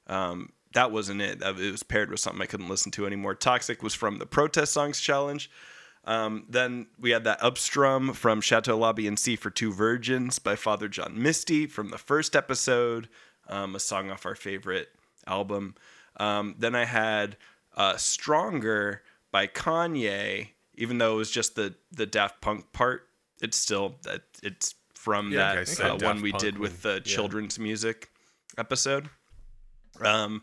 Um, 0.07 0.51
that 0.74 0.91
wasn't 0.91 1.22
it. 1.22 1.41
It 1.41 1.72
was 1.72 1.84
paired 1.84 2.12
with 2.12 2.19
something 2.19 2.41
I 2.41 2.46
couldn't 2.46 2.69
listen 2.69 2.91
to 2.93 3.05
anymore. 3.05 3.36
Toxic 3.36 3.81
was 3.81 3.93
from 3.93 4.19
the 4.19 4.25
Protest 4.25 4.74
Songs 4.74 5.00
Challenge. 5.00 5.50
Um, 6.05 6.46
then 6.48 6.88
we 7.00 7.12
had 7.12 7.25
that 7.25 7.43
Upstrum 7.43 8.13
from 8.13 8.39
Chateau 8.39 8.77
Lobby 8.77 9.07
and 9.07 9.19
C 9.19 9.36
for 9.36 9.50
Two 9.50 9.74
Virgins 9.74 10.39
by 10.39 10.55
Father 10.55 10.88
John 10.88 11.22
Misty 11.22 11.67
from 11.67 11.89
the 11.89 11.98
first 11.98 12.36
episode, 12.36 13.10
um, 13.50 13.75
a 13.75 13.79
song 13.79 14.10
off 14.10 14.25
our 14.25 14.36
favorite 14.36 14.89
album. 15.25 15.75
Um, 16.17 16.55
then 16.57 16.75
I 16.75 16.86
had 16.86 17.36
uh, 17.75 17.98
Stronger 17.98 19.03
by 19.31 19.48
Kanye, 19.48 20.50
even 20.75 20.98
though 20.98 21.15
it 21.15 21.17
was 21.17 21.31
just 21.31 21.55
the, 21.55 21.75
the 21.91 22.05
Daft 22.05 22.39
Punk 22.39 22.72
part. 22.72 23.07
It's 23.41 23.57
still 23.57 23.98
it's 24.41 24.75
from 25.07 25.31
Yeah, 25.31 25.63
that 25.63 25.79
uh, 25.79 26.05
one 26.05 26.21
we 26.21 26.31
Punk 26.31 26.43
did 26.43 26.59
with 26.59 26.81
the 26.81 26.95
yeah. 26.95 26.99
children's 27.15 27.57
music 27.57 28.09
episode. 28.57 29.09
Um, 30.01 30.41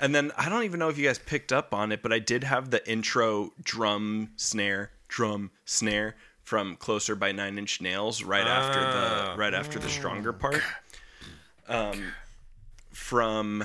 and 0.00 0.12
then 0.12 0.32
I 0.36 0.48
don't 0.48 0.64
even 0.64 0.80
know 0.80 0.88
if 0.88 0.98
you 0.98 1.06
guys 1.06 1.20
picked 1.20 1.52
up 1.52 1.72
on 1.72 1.92
it, 1.92 2.02
but 2.02 2.12
I 2.12 2.18
did 2.18 2.42
have 2.42 2.70
the 2.70 2.84
intro 2.90 3.52
drum 3.62 4.32
snare, 4.34 4.90
drum 5.06 5.52
snare 5.64 6.16
from 6.42 6.74
"Closer" 6.74 7.14
by 7.14 7.30
Nine 7.30 7.56
Inch 7.56 7.80
Nails 7.80 8.24
right 8.24 8.44
after 8.48 8.80
Ah. 8.82 9.32
the 9.32 9.38
right 9.38 9.54
after 9.54 9.78
the 9.78 9.88
stronger 9.88 10.32
part. 10.32 10.60
Um, 11.68 12.12
from 12.90 13.62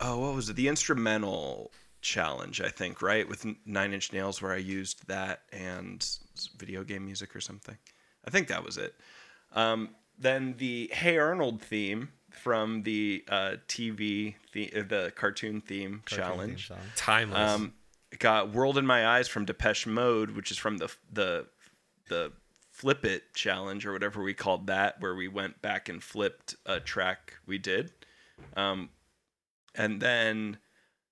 oh, 0.00 0.18
what 0.18 0.34
was 0.34 0.48
it? 0.48 0.56
The 0.56 0.66
instrumental 0.66 1.70
challenge, 2.00 2.60
I 2.60 2.68
think, 2.68 3.00
right 3.00 3.28
with 3.28 3.46
Nine 3.64 3.92
Inch 3.92 4.12
Nails, 4.12 4.42
where 4.42 4.52
I 4.52 4.56
used 4.56 5.06
that 5.06 5.42
and 5.52 6.04
video 6.58 6.82
game 6.82 7.04
music 7.04 7.36
or 7.36 7.40
something. 7.40 7.78
I 8.26 8.30
think 8.30 8.48
that 8.48 8.64
was 8.64 8.76
it. 8.76 8.94
Um, 9.52 9.90
then 10.18 10.54
the 10.58 10.90
Hey 10.92 11.18
Arnold 11.18 11.60
theme 11.60 12.10
from 12.30 12.82
the 12.82 13.24
uh, 13.28 13.56
TV, 13.68 14.34
the, 14.52 14.72
uh, 14.74 14.82
the 14.86 15.12
cartoon 15.14 15.60
theme 15.60 16.02
challenge. 16.06 16.70
Timeless. 16.96 17.52
Um, 17.52 17.72
got 18.18 18.52
World 18.52 18.78
in 18.78 18.86
My 18.86 19.06
Eyes 19.06 19.28
from 19.28 19.44
Depeche 19.44 19.86
Mode, 19.86 20.30
which 20.30 20.50
is 20.50 20.58
from 20.58 20.78
the 20.78 20.94
the 21.12 21.46
the 22.08 22.32
Flip 22.70 23.04
It 23.04 23.34
challenge 23.34 23.86
or 23.86 23.92
whatever 23.92 24.22
we 24.22 24.34
called 24.34 24.66
that, 24.66 25.00
where 25.00 25.14
we 25.14 25.28
went 25.28 25.62
back 25.62 25.88
and 25.88 26.02
flipped 26.02 26.56
a 26.66 26.80
track 26.80 27.34
we 27.46 27.56
did. 27.56 27.92
Um, 28.56 28.90
and 29.76 30.00
then 30.00 30.58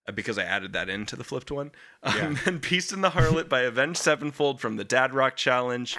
uh, 0.09 0.12
because 0.12 0.38
I 0.38 0.42
added 0.42 0.73
that 0.73 0.88
into 0.88 1.14
the 1.14 1.23
flipped 1.25 1.52
one, 1.52 1.71
um, 2.02 2.38
then 2.45 2.59
Peace 2.61 2.92
in 2.92 3.00
the 3.00 3.11
Harlot 3.11 3.49
by 3.49 3.61
Avenged 3.61 4.00
Sevenfold 4.00 4.61
from 4.61 4.76
the 4.76 4.85
Dad 4.85 5.14
Rock 5.14 5.37
challenge. 5.37 5.97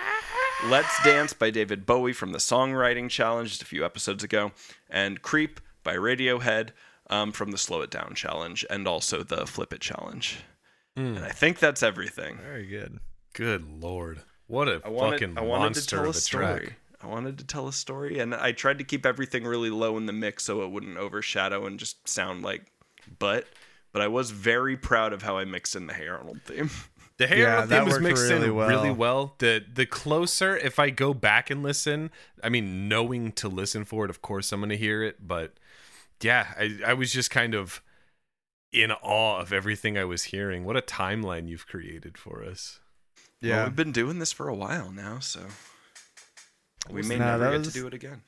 Let's 0.69 1.03
Dance 1.03 1.33
by 1.33 1.49
David 1.49 1.85
Bowie 1.85 2.13
from 2.13 2.31
the 2.31 2.37
Songwriting 2.37 3.09
Challenge 3.09 3.49
just 3.49 3.61
a 3.61 3.65
few 3.65 3.83
episodes 3.83 4.23
ago, 4.23 4.53
and 4.89 5.21
Creep 5.21 5.59
by 5.83 5.95
Radiohead 5.95 6.69
um, 7.09 7.31
from 7.33 7.51
the 7.51 7.57
Slow 7.57 7.81
It 7.81 7.91
Down 7.91 8.13
Challenge, 8.15 8.65
and 8.69 8.87
also 8.87 9.23
the 9.23 9.45
Flip 9.45 9.73
It 9.73 9.81
Challenge. 9.81 10.39
Hmm. 10.95 11.17
And 11.17 11.25
I 11.25 11.29
think 11.29 11.59
that's 11.59 11.83
everything. 11.83 12.37
Very 12.37 12.65
good. 12.65 12.99
Good 13.33 13.81
lord. 13.81 14.21
What 14.47 14.69
a 14.69 14.81
I 14.85 14.89
wanted, 14.89 15.19
fucking 15.19 15.37
I 15.37 15.41
wanted 15.41 15.73
to 15.73 15.79
monster 15.79 15.95
tell 15.97 16.05
of 16.05 16.15
a 16.15 16.19
story. 16.19 16.45
track. 16.45 16.73
I 17.01 17.07
wanted 17.07 17.37
to 17.39 17.45
tell 17.45 17.67
a 17.67 17.73
story, 17.73 18.19
and 18.19 18.33
I 18.33 18.53
tried 18.53 18.77
to 18.77 18.85
keep 18.85 19.05
everything 19.05 19.43
really 19.43 19.69
low 19.69 19.97
in 19.97 20.05
the 20.05 20.13
mix 20.13 20.45
so 20.45 20.61
it 20.63 20.71
wouldn't 20.71 20.97
overshadow 20.97 21.65
and 21.65 21.77
just 21.77 22.07
sound 22.07 22.43
like 22.43 22.63
butt. 23.19 23.45
But 23.91 24.01
I 24.01 24.07
was 24.07 24.31
very 24.31 24.77
proud 24.77 25.13
of 25.13 25.21
how 25.21 25.37
I 25.37 25.45
mixed 25.45 25.75
in 25.75 25.87
the 25.87 25.93
Hey 25.93 26.07
Arnold 26.07 26.41
theme. 26.45 26.69
The 27.23 27.27
hair 27.27 27.37
Yeah, 27.39 27.53
Arnold 27.61 27.69
theme 27.69 27.85
was 27.85 27.99
mixed 27.99 28.29
really 28.29 28.47
in 28.47 28.55
well. 28.55 28.67
really 28.69 28.91
well. 28.91 29.35
The 29.39 29.63
the 29.73 29.85
closer, 29.85 30.57
if 30.57 30.77
I 30.79 30.89
go 30.89 31.13
back 31.13 31.49
and 31.49 31.63
listen, 31.63 32.11
I 32.43 32.49
mean, 32.49 32.87
knowing 32.89 33.31
to 33.33 33.47
listen 33.47 33.85
for 33.85 34.03
it, 34.05 34.09
of 34.09 34.21
course, 34.21 34.51
I'm 34.51 34.59
gonna 34.59 34.75
hear 34.75 35.03
it. 35.03 35.25
But 35.25 35.53
yeah, 36.21 36.53
I, 36.57 36.79
I 36.87 36.93
was 36.93 37.11
just 37.11 37.31
kind 37.31 37.53
of 37.53 37.81
in 38.71 38.91
awe 38.91 39.39
of 39.39 39.53
everything 39.53 39.97
I 39.97 40.03
was 40.05 40.23
hearing. 40.25 40.65
What 40.65 40.75
a 40.77 40.81
timeline 40.81 41.47
you've 41.47 41.67
created 41.67 42.17
for 42.17 42.43
us. 42.43 42.79
Well, 43.41 43.49
Yeah. 43.51 43.63
we've 43.65 43.75
been 43.75 43.91
doing 43.91 44.19
this 44.19 44.31
for 44.33 44.47
a 44.49 44.55
while 44.55 44.91
now, 44.91 45.19
so 45.19 45.41
we 46.89 47.03
may 47.03 47.17
Nah, 47.17 47.37
never 47.37 47.51
get 47.51 47.57
was- 47.59 47.67
to 47.67 47.73
do 47.73 47.87
it 47.87 47.93
again. 47.93 48.23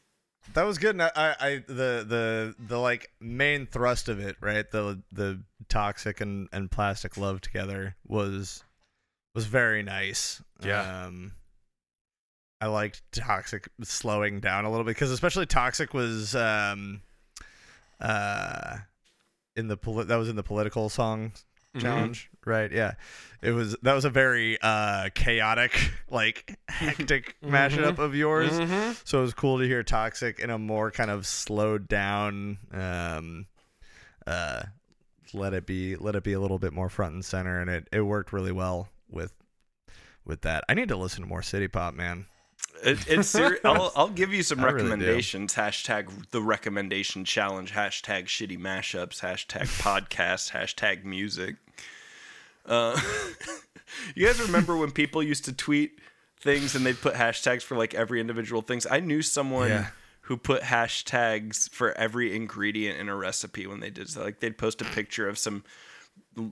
That 0.54 0.64
was 0.64 0.78
good. 0.78 0.92
And 0.96 1.02
I, 1.02 1.12
I, 1.16 1.36
I 1.40 1.64
the 1.68 2.06
the 2.08 2.56
the 2.60 2.78
like 2.80 3.12
main 3.20 3.66
thrust 3.66 4.08
of 4.10 4.20
it, 4.20 4.36
right? 4.40 4.70
The 4.70 5.02
the 5.12 5.42
toxic 5.70 6.22
and 6.22 6.48
and 6.54 6.70
plastic 6.70 7.18
love 7.18 7.42
together 7.42 7.96
was 8.06 8.64
was 9.36 9.46
very 9.46 9.84
nice. 9.84 10.42
Yeah. 10.63 11.06
Um, 11.06 11.34
I 12.62 12.68
liked 12.68 13.04
toxic 13.12 13.68
slowing 13.84 14.39
down 14.39 14.65
a 14.65 14.72
little 14.72 14.86
bit 14.86 14.96
because 14.96 15.12
especially 15.12 15.46
toxic 15.46 15.94
was 15.94 16.36
um 16.36 17.01
uh 18.00 18.77
in 19.56 19.68
the 19.68 19.77
poli- 19.77 20.06
that 20.06 20.15
was 20.15 20.30
in 20.30 20.36
the 20.36 20.44
political 20.44 20.89
song 20.89 21.34
Mhm. 21.75 21.82
challenge 21.82 22.30
right 22.46 22.72
yeah 22.72 22.94
it 23.42 23.51
was 23.51 23.75
that 23.82 23.94
was 23.94 24.06
a 24.06 24.10
very 24.10 24.58
uh 24.62 25.10
chaotic 25.13 25.92
like 26.10 26.58
hectic 26.70 27.36
mashup 27.44 28.00
of 28.00 28.15
yours 28.15 28.54
Mhm. 28.54 28.96
so 29.06 29.20
it 29.20 29.22
was 29.22 29.34
cool 29.34 29.60
to 29.60 29.65
hear 29.65 29.84
Toxic 29.84 30.39
in 30.39 30.50
a 30.50 30.58
more 30.58 30.89
kind 30.92 31.12
of 31.12 31.27
slowed 31.27 31.88
down, 31.89 32.58
um, 32.72 33.46
uh, 34.25 34.63
let 35.34 35.54
it 35.54 35.65
be, 35.65 35.96
let 35.98 36.15
it 36.15 36.24
be 36.24 36.34
a 36.34 36.39
little 36.39 36.58
bit 36.60 36.72
more 36.74 36.88
front 36.89 37.13
and 37.13 37.24
center, 37.25 37.60
and 37.60 37.70
it, 37.70 37.88
it 37.92 38.01
worked 38.01 38.32
really 38.34 38.51
well 38.54 38.88
with 39.10 39.34
with 40.26 40.42
that. 40.42 40.64
I 40.70 40.74
need 40.74 40.90
to 40.90 40.98
listen 40.98 41.22
to 41.22 41.28
more 41.28 41.42
city 41.44 41.68
pop, 41.68 41.94
man. 41.94 42.26
It, 42.84 43.00
it's 43.08 43.28
seri- 43.30 43.60
I'll, 43.64 43.92
I'll 43.96 44.10
give 44.10 44.34
you 44.34 44.44
some 44.44 44.60
I 44.60 44.66
really 44.72 44.90
recommendations. 44.90 45.54
Hashtag 45.54 46.32
the 46.32 46.42
recommendation 46.42 47.26
challenge. 47.26 47.74
Hashtag 47.74 48.26
shitty 48.26 48.58
mashups. 48.60 49.22
Hashtag 49.22 49.68
podcast. 49.82 50.52
Hashtag 50.52 51.04
music. 51.04 51.56
Uh, 52.66 53.00
you 54.16 54.26
guys 54.26 54.42
remember 54.42 54.76
when 54.76 54.92
people 54.92 55.22
used 55.22 55.46
to 55.46 55.54
tweet 55.54 56.00
things 56.42 56.76
and 56.76 56.86
they'd 56.86 57.00
put 57.00 57.14
hashtags 57.16 57.62
for 57.62 57.78
like 57.78 57.94
every 57.94 58.20
individual 58.20 58.62
things? 58.62 58.88
I 58.90 59.00
knew 59.00 59.22
someone 59.22 59.70
Yeah. 59.70 59.88
who 60.22 60.38
put 60.38 60.64
hashtags 60.64 61.70
for 61.70 61.96
every 61.98 62.36
ingredient 62.36 63.00
in 63.00 63.10
a 63.10 63.16
recipe 63.16 63.68
when 63.68 63.80
they 63.80 63.92
did 63.92 64.10
so. 64.10 64.24
Like 64.24 64.40
they'd 64.40 64.58
post 64.58 64.82
a 64.82 64.86
picture 64.86 65.30
of 65.30 65.38
some 65.38 65.64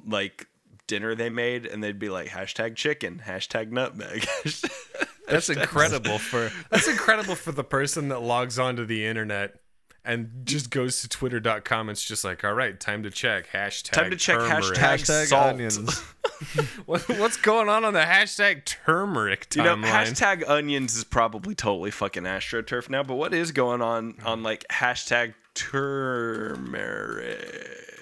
like 0.06 0.48
dinner 0.88 1.16
they 1.16 1.30
made 1.30 1.66
and 1.66 1.84
they'd 1.84 2.00
be 2.00 2.10
like 2.10 2.28
hashtag 2.30 2.76
chicken, 2.76 3.22
hashtag 3.26 3.72
nutmeg. 3.72 4.26
That's 5.28 5.50
incredible 5.50 6.20
for 6.20 6.52
that's 6.70 6.88
incredible 6.88 7.36
for 7.36 7.54
the 7.54 7.64
person 7.64 8.10
that 8.10 8.20
logs 8.22 8.60
onto 8.60 8.86
the 8.86 9.06
internet 9.06 9.56
and 10.06 10.42
just 10.44 10.70
goes 10.70 11.02
to 11.02 11.08
twitter.com 11.08 11.88
and 11.88 11.96
it's 11.96 12.04
just 12.04 12.26
like, 12.26 12.44
all 12.44 12.54
right, 12.54 12.78
time 12.78 13.04
to 13.04 13.10
check. 13.10 13.48
Hashtag 13.54 13.92
Time 13.92 14.10
to 14.12 14.18
check 14.18 14.38
turmeric. 14.38 14.78
hashtag- 14.78 15.00
Hashtag 15.00 15.26
salt. 15.28 15.48
onions. 15.54 16.04
What, 16.86 17.08
what's 17.08 17.38
going 17.38 17.70
on 17.70 17.86
on 17.86 17.94
the 17.94 18.02
hashtag 18.02 18.66
turmeric 18.66 19.48
You 19.56 19.64
know, 19.64 19.76
timeline? 19.78 19.84
hashtag 20.08 20.44
onions 20.50 20.96
is 20.98 21.06
probably 21.06 21.56
totally 21.56 21.90
fucking 21.92 22.24
astroturf 22.24 22.90
now, 22.90 23.02
but 23.04 23.16
what 23.16 23.34
is 23.34 23.54
going 23.54 23.82
on 23.82 24.16
on 24.26 24.44
like 24.44 24.66
hashtag 24.70 25.36
turmeric? 25.54 27.50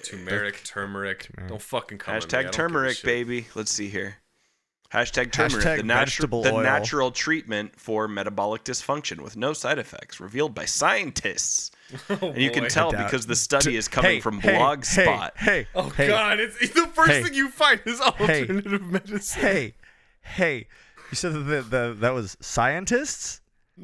turmeric, 0.04 0.62
turmeric. 0.64 1.28
Don't 1.48 1.62
fucking 1.62 1.98
come 1.98 2.14
at 2.14 2.22
me. 2.22 2.24
I 2.24 2.26
Hashtag 2.26 2.30
don't 2.32 2.42
give 2.42 2.48
a 2.50 2.52
turmeric, 2.52 2.96
shit. 2.96 3.04
baby. 3.04 3.46
Let's 3.54 3.70
see 3.72 3.88
here. 3.88 4.16
Hashtag 4.92 5.32
turmeric, 5.32 5.64
Hashtag 5.64 5.76
the, 5.78 5.82
natu- 5.84 5.98
vegetable 6.00 6.42
the 6.42 6.52
oil. 6.52 6.62
natural 6.62 7.10
treatment 7.10 7.78
for 7.80 8.06
metabolic 8.08 8.62
dysfunction 8.62 9.20
with 9.22 9.38
no 9.38 9.54
side 9.54 9.78
effects, 9.78 10.20
revealed 10.20 10.54
by 10.54 10.64
scientists. 10.66 11.70
Oh, 12.08 12.28
and 12.28 12.38
you 12.40 12.50
can 12.50 12.68
tell 12.70 12.90
doubt- 12.90 13.04
because 13.04 13.26
the 13.26 13.36
study 13.36 13.76
is 13.76 13.86
coming 13.86 14.12
Hey, 14.12 14.20
from 14.20 14.40
hey, 14.40 14.54
Blogspot. 14.54 15.36
Hey, 15.36 15.44
hey, 15.62 15.66
Oh 15.74 15.90
hey, 15.90 16.06
god, 16.08 16.40
it's, 16.40 16.56
it's 16.62 16.72
the 16.72 16.86
first 16.94 17.10
Hey. 17.10 17.22
thing 17.22 17.34
you 17.34 17.50
find 17.50 17.80
is 17.84 17.98
Hey. 18.00 18.04
alternative 18.40 18.82
medicine. 18.82 19.42
hey, 19.42 19.74
hey. 20.22 20.66
You 21.10 21.16
said 21.16 21.34
that 21.34 21.40
the, 21.40 21.62
the, 21.62 21.94
that 22.00 22.14
was 22.14 22.38
scientists. 22.40 23.42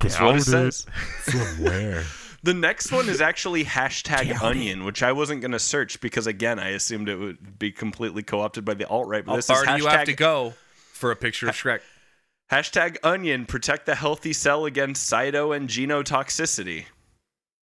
That's 0.00 0.18
what 0.18 0.36
it 0.36 0.42
says. 0.42 0.86
From 1.20 1.64
where? 1.64 2.02
The 2.42 2.54
next 2.54 2.90
one 2.90 3.08
is 3.08 3.20
actually 3.20 3.64
hashtag 3.64 4.42
onion, 4.42 4.84
which 4.84 5.02
I 5.02 5.12
wasn't 5.12 5.42
going 5.42 5.52
to 5.52 5.58
search 5.58 6.00
because, 6.00 6.26
again, 6.26 6.58
I 6.58 6.70
assumed 6.70 7.08
it 7.08 7.16
would 7.16 7.58
be 7.58 7.70
completely 7.70 8.22
co 8.22 8.40
opted 8.40 8.64
by 8.64 8.74
the 8.74 8.88
alt 8.88 9.08
right. 9.08 9.24
But 9.24 9.32
How 9.32 9.36
this 9.36 9.46
far 9.46 9.62
is 9.62 9.68
do 9.68 9.76
you 9.76 9.86
have 9.88 10.06
to 10.06 10.14
go 10.14 10.54
for 10.92 11.10
a 11.10 11.16
picture 11.16 11.48
of 11.48 11.54
Shrek? 11.54 11.80
Hashtag 12.50 12.96
onion, 13.02 13.46
protect 13.46 13.86
the 13.86 13.94
healthy 13.94 14.32
cell 14.32 14.64
against 14.64 15.10
cyto 15.10 15.54
and 15.54 15.68
genotoxicity. 15.68 16.86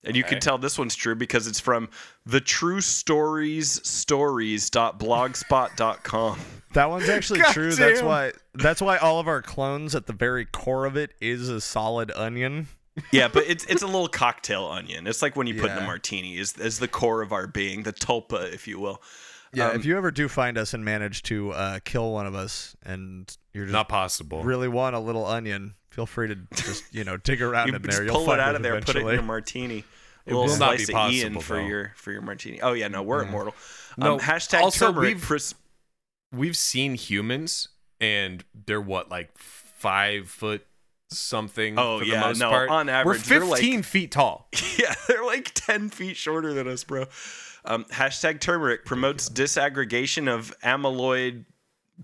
And 0.05 0.17
you 0.17 0.25
can 0.25 0.41
tell 0.41 0.59
this 0.59 0.77
one's 0.77 0.97
true 0.97 1.15
because 1.15 1.47
it's 1.47 1.61
from 1.61 1.89
the 2.27 2.41
true 2.41 2.81
stories 2.81 3.81
stories.blogspot.com. 3.87 6.39
That 6.73 6.91
one's 6.91 7.09
actually 7.09 7.39
God 7.43 7.53
true. 7.53 7.73
That's 7.73 8.03
why. 8.03 8.33
That's 8.55 8.83
why 8.83 8.97
all 8.97 9.21
of 9.21 9.29
our 9.29 9.43
clones 9.43 9.95
at 9.95 10.07
the 10.07 10.13
very 10.13 10.45
core 10.45 10.87
of 10.87 10.97
it 10.97 11.13
is 11.21 11.49
a 11.49 11.61
solid 11.61 12.11
onion. 12.17 12.67
Yeah, 13.11 13.29
but 13.29 13.45
it's 13.47 13.65
it's 13.67 13.83
a 13.83 13.87
little 13.87 14.09
cocktail 14.09 14.65
onion. 14.67 15.07
It's 15.07 15.23
like 15.23 15.35
when 15.37 15.47
you 15.47 15.61
put 15.61 15.71
in 15.71 15.79
a 15.79 15.87
martini 15.87 16.37
is 16.39 16.57
is 16.59 16.79
the 16.79 16.89
core 16.89 17.23
of 17.23 17.33
our 17.33 17.47
being, 17.47 17.83
the 17.85 17.93
tulpa, 17.93 18.53
if 18.53 18.67
you 18.69 18.79
will. 18.79 19.03
Yeah, 19.55 19.69
Um, 19.69 19.77
if 19.77 19.85
you 19.85 19.97
ever 19.99 20.11
do 20.11 20.29
find 20.29 20.57
us 20.57 20.73
and 20.73 20.83
manage 20.85 21.23
to 21.25 21.51
uh, 21.53 21.79
kill 21.85 22.11
one 22.13 22.27
of 22.27 22.35
us, 22.35 22.75
and 22.85 23.35
you're 23.53 23.67
just 23.67 23.73
Not 23.73 23.89
possible. 23.89 24.43
really 24.43 24.69
want 24.69 24.97
a 24.97 24.99
little 24.99 25.27
onion, 25.27 25.75
feel 25.91 26.07
free 26.07 26.29
to 26.29 26.37
just 26.55 26.85
you 26.95 27.05
know 27.05 27.17
dig 27.19 27.43
around 27.43 27.69
you 27.69 27.75
in 27.75 27.83
just 27.83 27.97
there. 27.99 28.07
You'll 28.07 28.15
pull 28.17 28.27
find 28.27 28.41
it 28.41 28.43
out 28.43 28.51
us 28.55 28.57
of 28.57 28.63
there, 28.63 28.81
put 28.81 28.89
it 28.91 28.91
in 28.91 28.97
eventually. 29.03 29.15
your 29.15 29.23
martini. 29.25 29.75
A 29.75 30.31
It 30.31 30.35
little 30.35 30.47
will 30.47 30.57
not 30.59 30.77
be 30.79 30.85
slice 30.85 30.89
of 30.89 31.13
Ian 31.13 31.35
possible, 31.35 31.41
for 31.43 31.55
though. 31.57 31.67
your 31.67 31.93
for 31.97 32.13
your 32.13 32.23
martini. 32.23 32.61
Oh 32.63 32.73
yeah, 32.73 32.89
no, 32.89 33.03
we're 33.03 33.25
immortal. 33.25 33.55
No, 33.99 34.15
um, 34.15 34.21
hashtag 34.21 34.61
also, 34.63 34.87
turmeric. 34.93 35.15
we've- 35.17 35.21
pres- 35.27 35.55
We've 36.35 36.57
seen 36.57 36.95
humans, 36.95 37.69
and 38.01 38.43
they're 38.55 38.81
what, 38.81 39.11
like 39.11 39.37
five 39.37 40.31
foot 40.31 40.65
something? 41.19 41.79
Oh, 41.79 41.99
for 41.99 42.05
yeah, 42.05 42.21
the 42.21 42.27
most 42.29 42.39
no, 42.41 42.51
part. 42.51 42.69
on 42.71 42.89
average, 42.89 43.19
we're 43.31 43.39
they're 43.41 43.45
like- 43.47 43.61
15 43.61 43.83
feet 43.83 44.11
tall. 44.13 44.49
Yeah, 44.79 44.95
they're 45.07 45.25
like 45.25 45.53
10 45.55 45.91
feet 45.91 46.17
shorter 46.17 46.53
than 46.55 46.67
us, 46.67 46.83
bro. 46.83 47.05
Um, 47.65 47.85
hashtag 47.85 48.41
turmeric 48.41 48.85
promotes 48.85 49.29
disaggregation 49.29 50.29
of 50.29 50.53
amyloid 50.65 51.45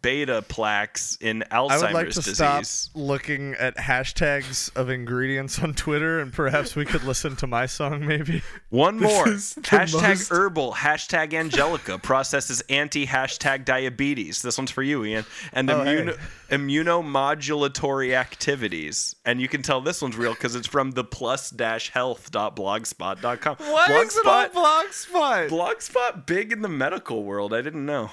beta 0.00 0.42
plaques 0.48 1.16
in 1.20 1.42
Alzheimer's 1.50 1.70
disease. 1.70 1.82
I 1.82 1.86
would 1.86 1.94
like 1.94 2.08
to 2.10 2.14
disease. 2.20 2.36
stop 2.36 2.64
looking 2.94 3.54
at 3.54 3.76
hashtags 3.76 4.70
of 4.76 4.90
ingredients 4.90 5.58
on 5.60 5.74
Twitter, 5.74 6.20
and 6.20 6.32
perhaps 6.32 6.76
we 6.76 6.84
could 6.84 7.02
listen 7.04 7.34
to 7.36 7.46
my 7.48 7.66
song, 7.66 8.06
maybe. 8.06 8.42
One 8.70 9.00
more. 9.00 9.24
Hashtag 9.24 9.92
most- 10.02 10.28
herbal. 10.30 10.74
Hashtag 10.74 11.32
Angelica 11.34 11.98
processes 11.98 12.62
anti 12.68 13.06
hashtag 13.06 13.64
diabetes. 13.64 14.42
This 14.42 14.56
one's 14.58 14.70
for 14.70 14.82
you, 14.82 15.04
Ian. 15.04 15.24
And 15.52 15.68
Oh, 15.70 15.82
hey. 15.82 16.12
immuno, 16.50 16.50
immunomodulatory 16.50 18.14
activities. 18.14 19.16
And 19.24 19.40
you 19.40 19.48
can 19.48 19.62
tell 19.62 19.80
this 19.80 20.00
one's 20.02 20.16
real 20.16 20.34
because 20.34 20.54
it's 20.54 20.68
from 20.68 20.92
the 20.92 21.02
plus 21.04 21.50
health.blogspot.com. 21.50 23.56
Blogspot, 23.56 24.52
Blogspot? 24.52 25.48
Blogspot 25.48 26.26
big 26.26 26.52
in 26.52 26.62
the 26.62 26.68
medical 26.68 27.24
world. 27.24 27.52
I 27.52 27.62
didn't 27.62 27.84
know. 27.86 28.10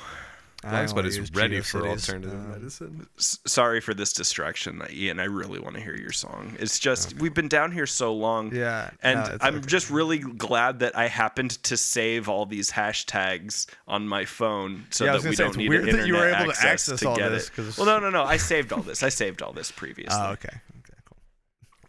I 0.65 0.83
Blogspot 0.85 0.97
only 0.97 1.09
is 1.09 1.17
use 1.17 1.31
ready 1.33 1.61
for 1.61 1.81
GeoCities. 1.81 1.89
alternative 1.89 2.33
Um, 2.33 2.49
medicine. 2.51 3.07
S- 3.19 3.39
sorry 3.45 3.81
for 3.81 3.93
this 3.93 4.13
distraction, 4.13 4.81
Ian. 4.89 5.19
I 5.19 5.25
really 5.25 5.59
want 5.59 5.75
to 5.75 5.81
hear 5.81 5.95
your 5.95 6.11
song. 6.11 6.55
It's 6.59 6.79
just 6.79 7.15
we've 7.19 7.33
been 7.35 7.47
down 7.47 7.71
here 7.71 7.85
so 7.85 8.13
long. 8.13 8.53
Yeah, 8.55 8.89
And 9.03 9.19
no, 9.19 9.37
I'm 9.41 9.55
okay. 9.57 9.65
just 9.67 9.89
really 9.91 10.17
glad 10.17 10.79
that 10.79 10.97
I 10.97 11.07
happened 11.07 11.51
to 11.63 11.77
save 11.77 12.27
all 12.27 12.45
these 12.47 12.71
hashtags 12.71 13.67
on 13.87 14.07
my 14.07 14.25
phone 14.25 14.85
so 14.89 15.05
Yeah, 15.05 15.13
that 15.13 15.23
we 15.23 15.35
say, 15.35 15.43
don't 15.43 15.49
it's 15.49 15.57
need 15.57 15.69
weird 15.69 15.83
internet 15.87 16.01
that 16.01 16.07
you 16.07 16.13
were 16.15 16.27
able 16.29 16.45
to 16.45 16.49
access 16.51 16.89
access 16.89 17.03
all 17.05 17.15
get 17.15 17.29
this, 17.29 17.47
it. 17.49 17.53
'cause- 17.55 17.77
Well, 17.77 17.85
no, 17.85 17.99
no, 17.99 18.09
no. 18.09 18.23
I 18.23 18.37
saved 18.37 18.73
all 18.73 18.81
this. 18.81 19.03
I 19.03 19.09
saved 19.09 19.41
all 19.43 19.53
this 19.53 19.71
previously. 19.71 20.17
Oh, 20.19 20.31
okay. 20.31 20.49
Okay, 20.79 20.97
cool. 21.05 21.17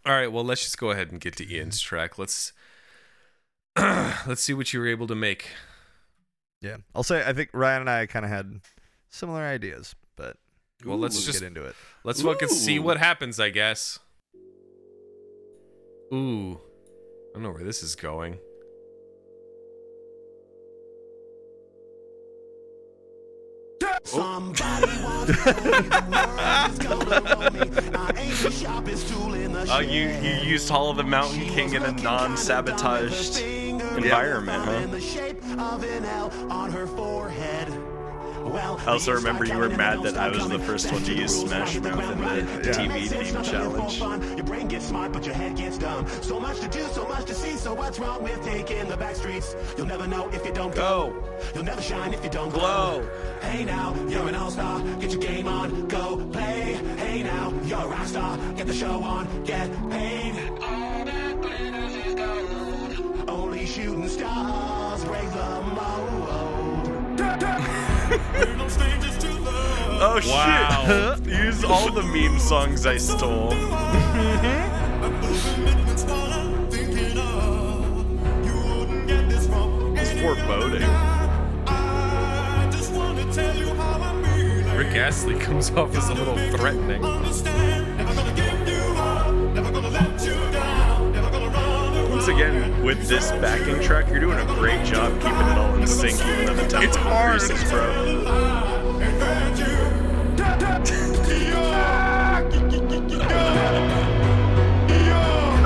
All 0.04 0.12
right, 0.12 0.30
well, 0.30 0.44
let's 0.44 0.62
just 0.62 0.76
go 0.78 0.90
ahead 0.90 1.10
and 1.12 1.20
get 1.20 1.34
to 1.36 1.50
Ian's 1.50 1.80
track. 1.80 2.18
Let's 2.18 2.52
let's 3.78 4.42
see 4.42 4.54
what 4.54 4.72
you 4.72 4.80
were 4.80 4.86
able 4.88 5.06
to 5.06 5.14
make. 5.14 5.48
Yeah, 6.66 6.78
I'll 6.96 7.04
say 7.04 7.22
I 7.24 7.32
think 7.32 7.50
Ryan 7.52 7.82
and 7.82 7.90
I 7.90 8.06
kind 8.06 8.24
of 8.24 8.30
had 8.30 8.60
similar 9.08 9.42
ideas, 9.42 9.94
but 10.16 10.36
Well, 10.84 10.98
let's 10.98 11.24
just 11.24 11.40
get 11.40 11.46
into 11.46 11.64
it. 11.64 11.76
let's 12.02 12.22
fucking 12.22 12.48
see 12.48 12.80
what 12.80 12.98
happens, 12.98 13.38
I 13.38 13.50
guess. 13.50 14.00
Ooh, 16.12 16.60
I 17.30 17.34
don't 17.34 17.42
know 17.44 17.52
where 17.52 17.62
this 17.64 17.82
is 17.84 17.94
going. 17.94 18.38
Oh, 29.68 29.80
you 29.80 30.08
you 30.08 30.30
used 30.48 30.68
Hall 30.68 30.90
of 30.90 30.96
the 30.96 31.02
Mountain 31.02 31.40
King 31.48 31.74
in 31.74 31.82
a 31.82 31.92
non-sabotaged 31.92 33.40
environment, 33.96 34.62
uh-huh. 34.62 34.72
huh? 34.72 34.84
In 34.84 34.90
the 34.90 35.00
shape 35.00 35.42
of 35.58 35.82
an 35.84 36.04
L 36.04 36.32
on 36.50 36.70
her 36.72 36.86
forehead. 36.86 37.72
I 38.54 38.92
also 38.92 39.12
remember 39.12 39.44
you 39.44 39.58
were 39.58 39.68
mad 39.68 40.02
that 40.04 40.16
I 40.16 40.28
was 40.28 40.48
the 40.48 40.58
first 40.58 40.92
one 40.92 41.02
to 41.02 41.12
use 41.12 41.40
Smash 41.40 41.76
Mouth 41.80 42.12
in 42.12 42.46
the 42.46 42.70
TV 42.70 43.08
theme 43.08 43.42
challenge. 43.42 43.98
Your 44.36 44.44
brain 44.44 44.68
gets 44.68 44.86
smart, 44.86 45.12
but 45.12 45.26
your 45.26 45.34
head 45.34 45.56
gets 45.56 45.78
dumb. 45.78 46.06
So 46.22 46.38
much 46.38 46.60
to 46.60 46.68
do, 46.68 46.82
so 46.92 47.06
much 47.08 47.24
to 47.26 47.34
see. 47.34 47.56
So 47.56 47.74
what's 47.74 47.98
wrong 47.98 48.22
with 48.22 48.42
taking 48.44 48.88
the 48.88 48.96
back 48.96 49.16
streets? 49.16 49.56
You'll 49.76 49.86
never 49.86 50.06
know 50.06 50.28
if 50.30 50.46
you 50.46 50.52
don't 50.52 50.74
go. 50.74 51.12
You'll 51.54 51.64
never 51.64 51.82
shine 51.82 52.14
if 52.14 52.22
you 52.22 52.30
don't 52.30 52.50
glow. 52.50 53.08
Hey 53.40 53.64
now, 53.64 53.94
you're 54.08 54.28
an 54.28 54.34
all-star. 54.34 54.80
Get 55.00 55.10
your 55.10 55.20
game 55.20 55.48
on, 55.48 55.88
go 55.88 56.16
play. 56.32 56.74
Hey 56.96 57.22
now, 57.22 57.52
you're 57.64 57.80
a 57.80 57.88
rock 57.88 58.06
star. 58.06 58.38
Get 58.54 58.66
the 58.66 58.74
show 58.74 59.02
on, 59.02 59.44
get 59.44 59.70
paid. 59.90 60.55
Shooting 63.86 64.08
stars 64.08 65.04
break 65.04 65.30
the 65.30 65.60
mold. 65.76 66.88
We're 67.18 68.56
no 68.56 68.68
strangers. 68.68 69.16
Oh 69.98 70.20
shit! 70.20 71.26
Use 71.26 71.64
all 71.64 71.92
the 71.92 72.02
meme 72.02 72.38
songs 72.40 72.84
I 72.84 72.96
stole. 72.96 73.52
It's 79.98 80.12
foreboding. 80.20 80.90
Rick 84.76 84.96
Astley 84.96 85.38
comes 85.38 85.70
off 85.70 85.96
as 85.96 86.08
a 86.08 86.14
little 86.14 86.36
threatening. 86.56 87.02
Once 92.26 92.40
again, 92.40 92.82
with 92.82 93.06
this 93.06 93.30
backing 93.38 93.80
track, 93.80 94.10
you're 94.10 94.18
doing 94.18 94.36
a 94.36 94.44
great 94.46 94.84
job 94.84 95.12
keeping 95.20 95.46
it 95.46 95.58
all 95.58 95.72
in 95.76 95.86
sync, 95.86 96.18
even 96.26 96.46
though 96.46 96.54
the 96.54 96.66
tempo 96.66 96.84
It's 96.84 96.96
hard. 96.96 97.40
increases, 97.40 97.70
bro. 97.70 97.86
I'm 97.86 98.02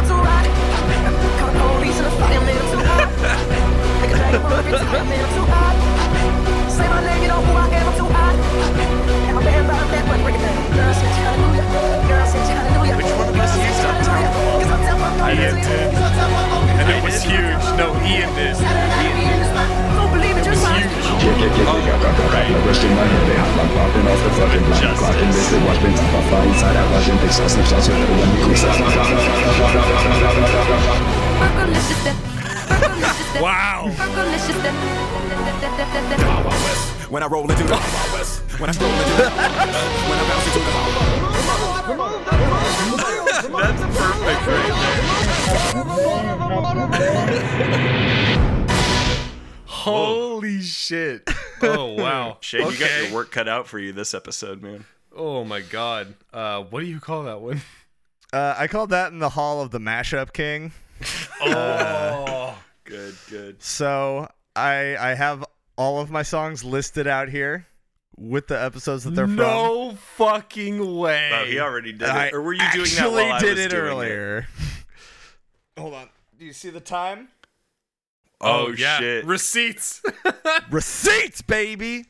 too 0.04 0.20
hot. 0.20 0.44
Call 1.40 1.48
the 1.48 1.60
police 1.80 1.96
and 1.96 2.04
the 2.04 2.10
fire, 2.20 2.40
man, 2.44 2.58
I'm 2.60 2.68
too 2.68 2.84
hot. 2.84 3.08
Make 4.02 4.10
a 4.10 4.16
dragon 4.16 4.42
run 4.42 4.52
every 4.66 4.72
time, 4.76 5.08
man, 5.08 5.24
I'm 5.24 5.32
too 5.32 5.46
hot. 5.48 5.74
Say 6.70 6.86
my 6.90 7.00
name, 7.06 7.22
you 7.22 7.28
know 7.28 7.40
who 7.40 7.52
I 7.56 7.68
am, 7.72 7.88
I'm 7.88 7.96
too 7.96 8.04
hot. 8.04 8.36
And 8.36 9.34
my 9.34 9.42
band 9.42 9.66
bottom 9.66 9.90
that 9.92 10.04
way, 10.10 10.22
break 10.24 10.34
it 10.34 10.42
down. 10.44 10.76
Girl, 10.76 10.92
sing 10.92 11.08
hallelujah. 11.08 11.56
Girl, 11.56 11.72
sing 11.72 11.80
hallelujah. 11.80 11.99
Fergalicious, 26.60 27.16
that- 27.24 28.56
Fergalicious, 31.40 32.02
that- 32.04 33.40
Wow. 33.40 33.88
When 37.08 37.22
I 37.22 37.26
roll 37.26 37.50
into 37.50 37.64
the 37.64 37.72
West, 38.12 38.42
when 38.60 38.68
I 38.68 38.72
stroll 38.72 38.90
into 38.90 39.04
the 39.04 39.30
when 39.30 40.18
I 40.18 40.22
bounce 40.28 40.46
into 40.46 40.58
the 40.58 40.64
That's 43.58 43.82
perfect 43.98 44.46
right 44.46 44.70
Holy 49.66 50.60
shit. 50.60 51.28
Oh, 51.62 51.94
wow. 51.94 52.38
Shane, 52.42 52.70
you 52.70 52.78
got 52.78 53.02
your 53.02 53.12
work 53.14 53.30
cut 53.30 53.48
out 53.48 53.66
for 53.66 53.78
you 53.78 53.92
this 53.92 54.12
episode, 54.14 54.62
man. 54.62 54.84
Oh, 55.20 55.44
my 55.44 55.60
God. 55.60 56.14
Uh, 56.32 56.62
what 56.62 56.80
do 56.80 56.86
you 56.86 56.98
call 56.98 57.24
that 57.24 57.40
one? 57.40 57.60
Uh, 58.32 58.54
I 58.56 58.68
called 58.68 58.90
that 58.90 59.10
in 59.10 59.18
the 59.18 59.30
Hall 59.30 59.60
of 59.60 59.72
the 59.72 59.80
Mashup 59.80 60.32
King. 60.32 60.70
Oh. 61.42 62.56
Good, 62.84 63.16
good. 63.28 63.60
So 63.60 64.28
I 64.54 64.96
I 64.96 65.14
have 65.14 65.44
all 65.76 66.00
of 66.00 66.12
my 66.12 66.22
songs 66.22 66.62
listed 66.62 67.08
out 67.08 67.28
here 67.28 67.66
with 68.16 68.46
the 68.46 68.62
episodes 68.62 69.02
that 69.02 69.16
they're 69.16 69.26
from. 69.26 69.34
no 69.34 69.96
fucking 70.16 70.96
way. 70.96 71.30
Oh, 71.32 71.44
he 71.44 71.58
already 71.58 71.92
did 71.92 72.08
I 72.08 72.26
it. 72.26 72.34
Or 72.34 72.40
were 72.42 72.52
you 72.52 72.60
doing 72.72 72.84
that 72.84 72.98
actually 73.00 73.24
while 73.24 73.32
I 73.32 73.40
did 73.40 73.56
was 73.56 73.66
it 73.66 73.70
doing 73.70 73.82
earlier. 73.82 74.46
Hold 75.76 75.94
on. 75.94 76.08
Do 76.38 76.44
you 76.44 76.52
see 76.52 76.70
the 76.70 76.78
time? 76.78 77.28
Oh, 78.40 78.68
yeah. 78.70 78.98
shit. 79.00 79.24
Receipts. 79.24 80.02
Receipts, 80.70 81.42
baby. 81.42 82.04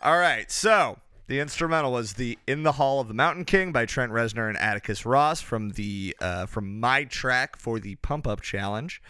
All 0.00 0.18
right, 0.18 0.48
so 0.52 0.98
the 1.26 1.40
instrumental 1.40 1.92
was 1.92 2.14
the 2.14 2.38
"In 2.46 2.62
the 2.62 2.72
Hall 2.72 3.00
of 3.00 3.08
the 3.08 3.14
Mountain 3.14 3.44
King" 3.44 3.72
by 3.72 3.86
Trent 3.86 4.12
Reznor 4.12 4.48
and 4.48 4.58
Atticus 4.58 5.04
Ross 5.04 5.40
from 5.40 5.70
the 5.70 6.16
uh, 6.20 6.46
from 6.46 6.78
my 6.78 7.04
track 7.04 7.56
for 7.56 7.80
the 7.80 7.96
Pump 7.96 8.26
Up 8.26 8.40
Challenge. 8.40 9.02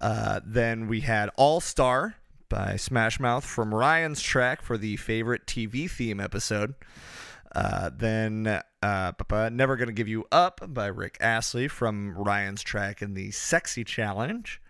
Uh, 0.00 0.40
then 0.44 0.88
we 0.88 1.00
had 1.00 1.30
"All 1.36 1.60
Star" 1.60 2.16
by 2.48 2.76
Smash 2.76 3.18
Mouth 3.18 3.44
from 3.44 3.74
Ryan's 3.74 4.20
track 4.20 4.62
for 4.62 4.76
the 4.76 4.96
favorite 4.96 5.46
TV 5.46 5.90
theme 5.90 6.20
episode. 6.20 6.74
Uh, 7.54 7.90
then 7.96 8.60
uh, 8.82 9.12
"Never 9.50 9.76
Gonna 9.76 9.92
Give 9.92 10.08
You 10.08 10.26
Up" 10.30 10.60
by 10.68 10.86
Rick 10.86 11.16
Astley 11.20 11.68
from 11.68 12.16
Ryan's 12.16 12.62
track 12.62 13.00
in 13.00 13.14
the 13.14 13.30
Sexy 13.30 13.82
Challenge 13.82 14.60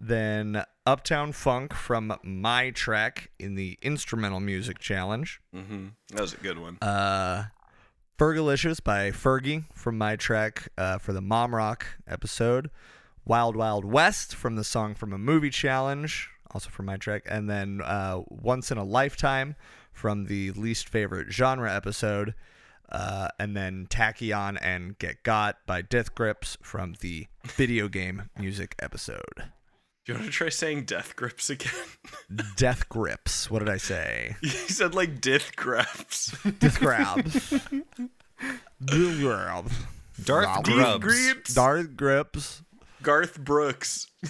then 0.00 0.64
Uptown 0.86 1.32
Funk 1.32 1.74
from 1.74 2.16
my 2.22 2.70
track 2.70 3.30
in 3.38 3.54
the 3.54 3.78
instrumental 3.82 4.40
music 4.40 4.78
challenge. 4.78 5.40
Mm-hmm. 5.54 5.88
That 6.12 6.20
was 6.22 6.32
a 6.32 6.38
good 6.38 6.58
one. 6.58 6.78
Uh, 6.80 7.44
Fergalicious 8.18 8.82
by 8.82 9.10
Fergie 9.10 9.64
from 9.74 9.98
my 9.98 10.16
track 10.16 10.68
uh, 10.78 10.98
for 10.98 11.12
the 11.12 11.20
Mom 11.20 11.54
Rock 11.54 11.86
episode. 12.08 12.70
Wild 13.26 13.56
Wild 13.56 13.84
West 13.84 14.34
from 14.34 14.56
the 14.56 14.64
song 14.64 14.94
from 14.94 15.12
a 15.12 15.18
movie 15.18 15.50
challenge, 15.50 16.30
also 16.50 16.70
from 16.70 16.86
my 16.86 16.96
track. 16.96 17.22
And 17.28 17.48
then 17.48 17.80
uh, 17.84 18.20
Once 18.28 18.70
in 18.70 18.78
a 18.78 18.84
Lifetime 18.84 19.54
from 19.92 20.24
the 20.24 20.50
least 20.52 20.88
favorite 20.88 21.30
genre 21.30 21.72
episode. 21.74 22.34
Uh, 22.88 23.28
and 23.38 23.56
then 23.56 23.86
Takyon 23.88 24.58
and 24.60 24.98
Get 24.98 25.22
Got 25.22 25.58
by 25.66 25.80
Death 25.80 26.14
Grips 26.14 26.56
from 26.62 26.94
the 27.00 27.26
video 27.44 27.86
game 27.88 28.30
music 28.36 28.74
episode. 28.80 29.50
Do 30.06 30.12
you 30.12 30.18
want 30.18 30.30
to 30.30 30.32
try 30.32 30.48
saying 30.48 30.84
death 30.84 31.14
grips 31.14 31.50
again? 31.50 31.72
Death 32.56 32.88
grips. 32.88 33.50
What 33.50 33.58
did 33.58 33.68
I 33.68 33.76
say? 33.76 34.36
you 34.40 34.48
said 34.48 34.94
like 34.94 35.20
death 35.20 35.54
grips. 35.56 36.34
Death 36.58 36.80
grabs. 36.80 37.50
Death 37.50 37.68
grabs. 39.20 39.72
Darth 40.24 40.64
Grubs. 40.64 41.04
grips. 41.04 41.54
Darth 41.54 41.96
grips. 41.96 42.62
Garth 43.02 43.38
Brooks. 43.38 44.06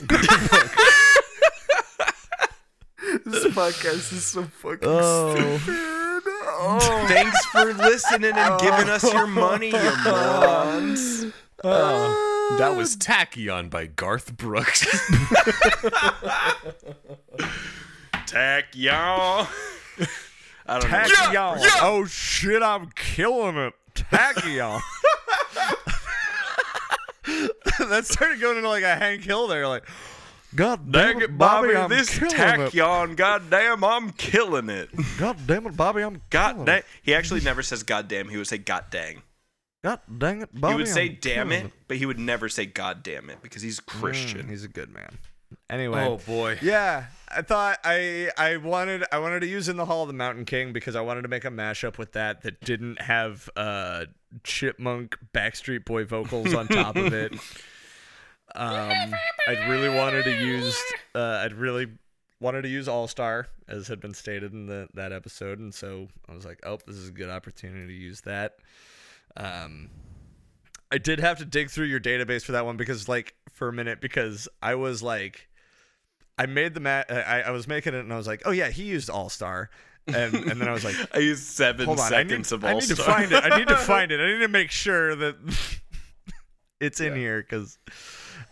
This 3.24 3.44
podcast 3.46 4.12
is 4.12 4.24
so 4.24 4.44
fucking 4.44 4.86
Oh. 4.88 5.58
Thanks 7.08 7.44
for 7.46 7.70
oh. 7.70 7.74
listening 7.76 8.32
and 8.34 8.60
giving 8.60 8.88
us 8.88 9.02
your 9.12 9.26
money, 9.26 9.68
you 9.68 9.96
morons. 10.04 11.26
Oh. 11.64 12.26
That 12.58 12.74
was 12.76 12.96
Takyon 12.96 13.70
by 13.70 13.86
Garth 13.86 14.36
Brooks. 14.36 14.80
Tack 18.26 18.66
y'all. 18.74 19.46
I 20.66 20.78
don't 20.78 20.90
know. 20.90 20.98
Takyon. 20.98 21.58
Oh 21.82 22.04
shit, 22.06 22.62
I'm 22.62 22.90
killing 22.94 23.56
it. 23.56 23.74
Takyon. 23.94 24.80
that 27.88 28.06
started 28.06 28.40
going 28.40 28.56
into 28.58 28.68
like 28.68 28.82
a 28.84 28.94
Hank 28.96 29.22
Hill 29.22 29.46
there, 29.48 29.66
like, 29.66 29.84
God 30.54 30.90
damn 30.90 31.12
Dang 31.12 31.20
it, 31.20 31.24
it, 31.24 31.38
Bobby, 31.38 31.76
I'm 31.76 31.88
this 31.88 32.18
killing 32.18 32.60
it. 32.62 33.16
goddamn, 33.16 33.84
I'm 33.84 34.10
killing 34.10 34.68
it. 34.68 34.90
God 35.18 35.36
damn 35.46 35.66
it, 35.66 35.76
Bobby, 35.76 36.02
I'm 36.02 36.20
God 36.30 36.52
killing 36.52 36.66
dang. 36.66 36.78
it. 36.78 36.84
He 37.02 37.14
actually 37.14 37.40
never 37.40 37.62
says 37.62 37.82
God 37.84 38.08
damn. 38.08 38.28
He 38.28 38.36
would 38.36 38.46
say 38.48 38.58
god 38.58 38.86
dang. 38.90 39.22
God 39.82 40.00
dang 40.18 40.42
it, 40.42 40.50
Bobby. 40.52 40.74
he 40.74 40.78
would 40.78 40.88
say 40.88 41.08
I'm 41.08 41.18
damn 41.20 41.48
killing 41.48 41.66
it, 41.66 41.72
but 41.88 41.96
he 41.96 42.06
would 42.06 42.18
never 42.18 42.48
say 42.48 42.66
god 42.66 43.02
damn 43.02 43.30
it 43.30 43.38
because 43.42 43.62
he's 43.62 43.80
Christian. 43.80 44.46
Mm, 44.46 44.50
he's 44.50 44.64
a 44.64 44.68
good 44.68 44.92
man. 44.92 45.18
Anyway. 45.68 46.04
oh 46.04 46.18
boy. 46.18 46.58
Yeah, 46.62 47.06
I 47.28 47.42
thought 47.42 47.78
I 47.84 48.30
I 48.36 48.58
wanted 48.58 49.04
I 49.10 49.18
wanted 49.18 49.40
to 49.40 49.46
use 49.46 49.68
in 49.68 49.76
the 49.76 49.84
Hall 49.86 50.02
of 50.02 50.08
the 50.08 50.14
Mountain 50.14 50.44
King 50.44 50.72
because 50.72 50.96
I 50.96 51.00
wanted 51.00 51.22
to 51.22 51.28
make 51.28 51.44
a 51.44 51.50
mashup 51.50 51.98
with 51.98 52.12
that 52.12 52.42
that 52.42 52.60
didn't 52.60 53.00
have 53.00 53.48
uh 53.56 54.04
chipmunk 54.44 55.16
Backstreet 55.32 55.84
Boy 55.84 56.04
vocals 56.04 56.54
on 56.54 56.68
top 56.68 56.96
of 56.96 57.12
it. 57.12 57.32
Um, 58.52 59.14
I 59.46 59.68
really 59.68 59.88
wanted 59.88 60.24
to 60.24 60.32
use 60.32 60.76
uh, 61.14 61.42
I'd 61.44 61.52
really 61.52 61.86
wanted 62.40 62.62
to 62.62 62.68
use 62.68 62.88
All 62.88 63.06
Star 63.06 63.46
as 63.68 63.86
had 63.86 64.00
been 64.00 64.12
stated 64.12 64.52
in 64.52 64.66
the 64.66 64.88
that 64.94 65.12
episode, 65.12 65.60
and 65.60 65.72
so 65.72 66.08
I 66.28 66.34
was 66.34 66.44
like, 66.44 66.58
oh, 66.64 66.78
this 66.84 66.96
is 66.96 67.10
a 67.10 67.12
good 67.12 67.28
opportunity 67.30 67.86
to 67.86 67.92
use 67.92 68.22
that. 68.22 68.56
Um, 69.42 69.88
I 70.92 70.98
did 70.98 71.20
have 71.20 71.38
to 71.38 71.44
dig 71.44 71.70
through 71.70 71.86
your 71.86 72.00
database 72.00 72.44
for 72.44 72.52
that 72.52 72.66
one 72.66 72.76
because, 72.76 73.08
like, 73.08 73.34
for 73.52 73.68
a 73.68 73.72
minute, 73.72 74.00
because 74.00 74.48
I 74.60 74.74
was 74.74 75.02
like, 75.02 75.48
I 76.38 76.46
made 76.46 76.74
the 76.74 76.80
mat. 76.80 77.06
I, 77.10 77.42
I 77.42 77.50
was 77.50 77.66
making 77.68 77.94
it, 77.94 78.00
and 78.00 78.12
I 78.12 78.16
was 78.16 78.26
like, 78.26 78.42
oh 78.44 78.50
yeah, 78.50 78.70
he 78.70 78.82
used 78.84 79.08
All 79.10 79.28
Star, 79.28 79.70
and 80.06 80.34
and 80.34 80.60
then 80.60 80.68
I 80.68 80.72
was 80.72 80.84
like, 80.84 80.96
I 81.14 81.18
used 81.18 81.42
seven 81.44 81.86
hold 81.86 82.00
on, 82.00 82.12
I 82.12 82.22
need, 82.22 82.28
seconds 82.30 82.52
of 82.52 82.64
I 82.64 82.74
need 82.74 82.82
to 82.82 82.96
find 82.96 83.32
it. 83.32 83.44
I 83.44 83.58
need 83.58 83.68
to 83.68 83.76
find 83.92 84.10
it. 84.12 84.20
I 84.20 84.32
need 84.32 84.40
to 84.40 84.48
make 84.48 84.70
sure 84.70 85.14
that 85.16 85.36
it's 86.80 87.00
in 87.00 87.12
Yeah. 87.12 87.18
here 87.18 87.42
because 87.42 87.78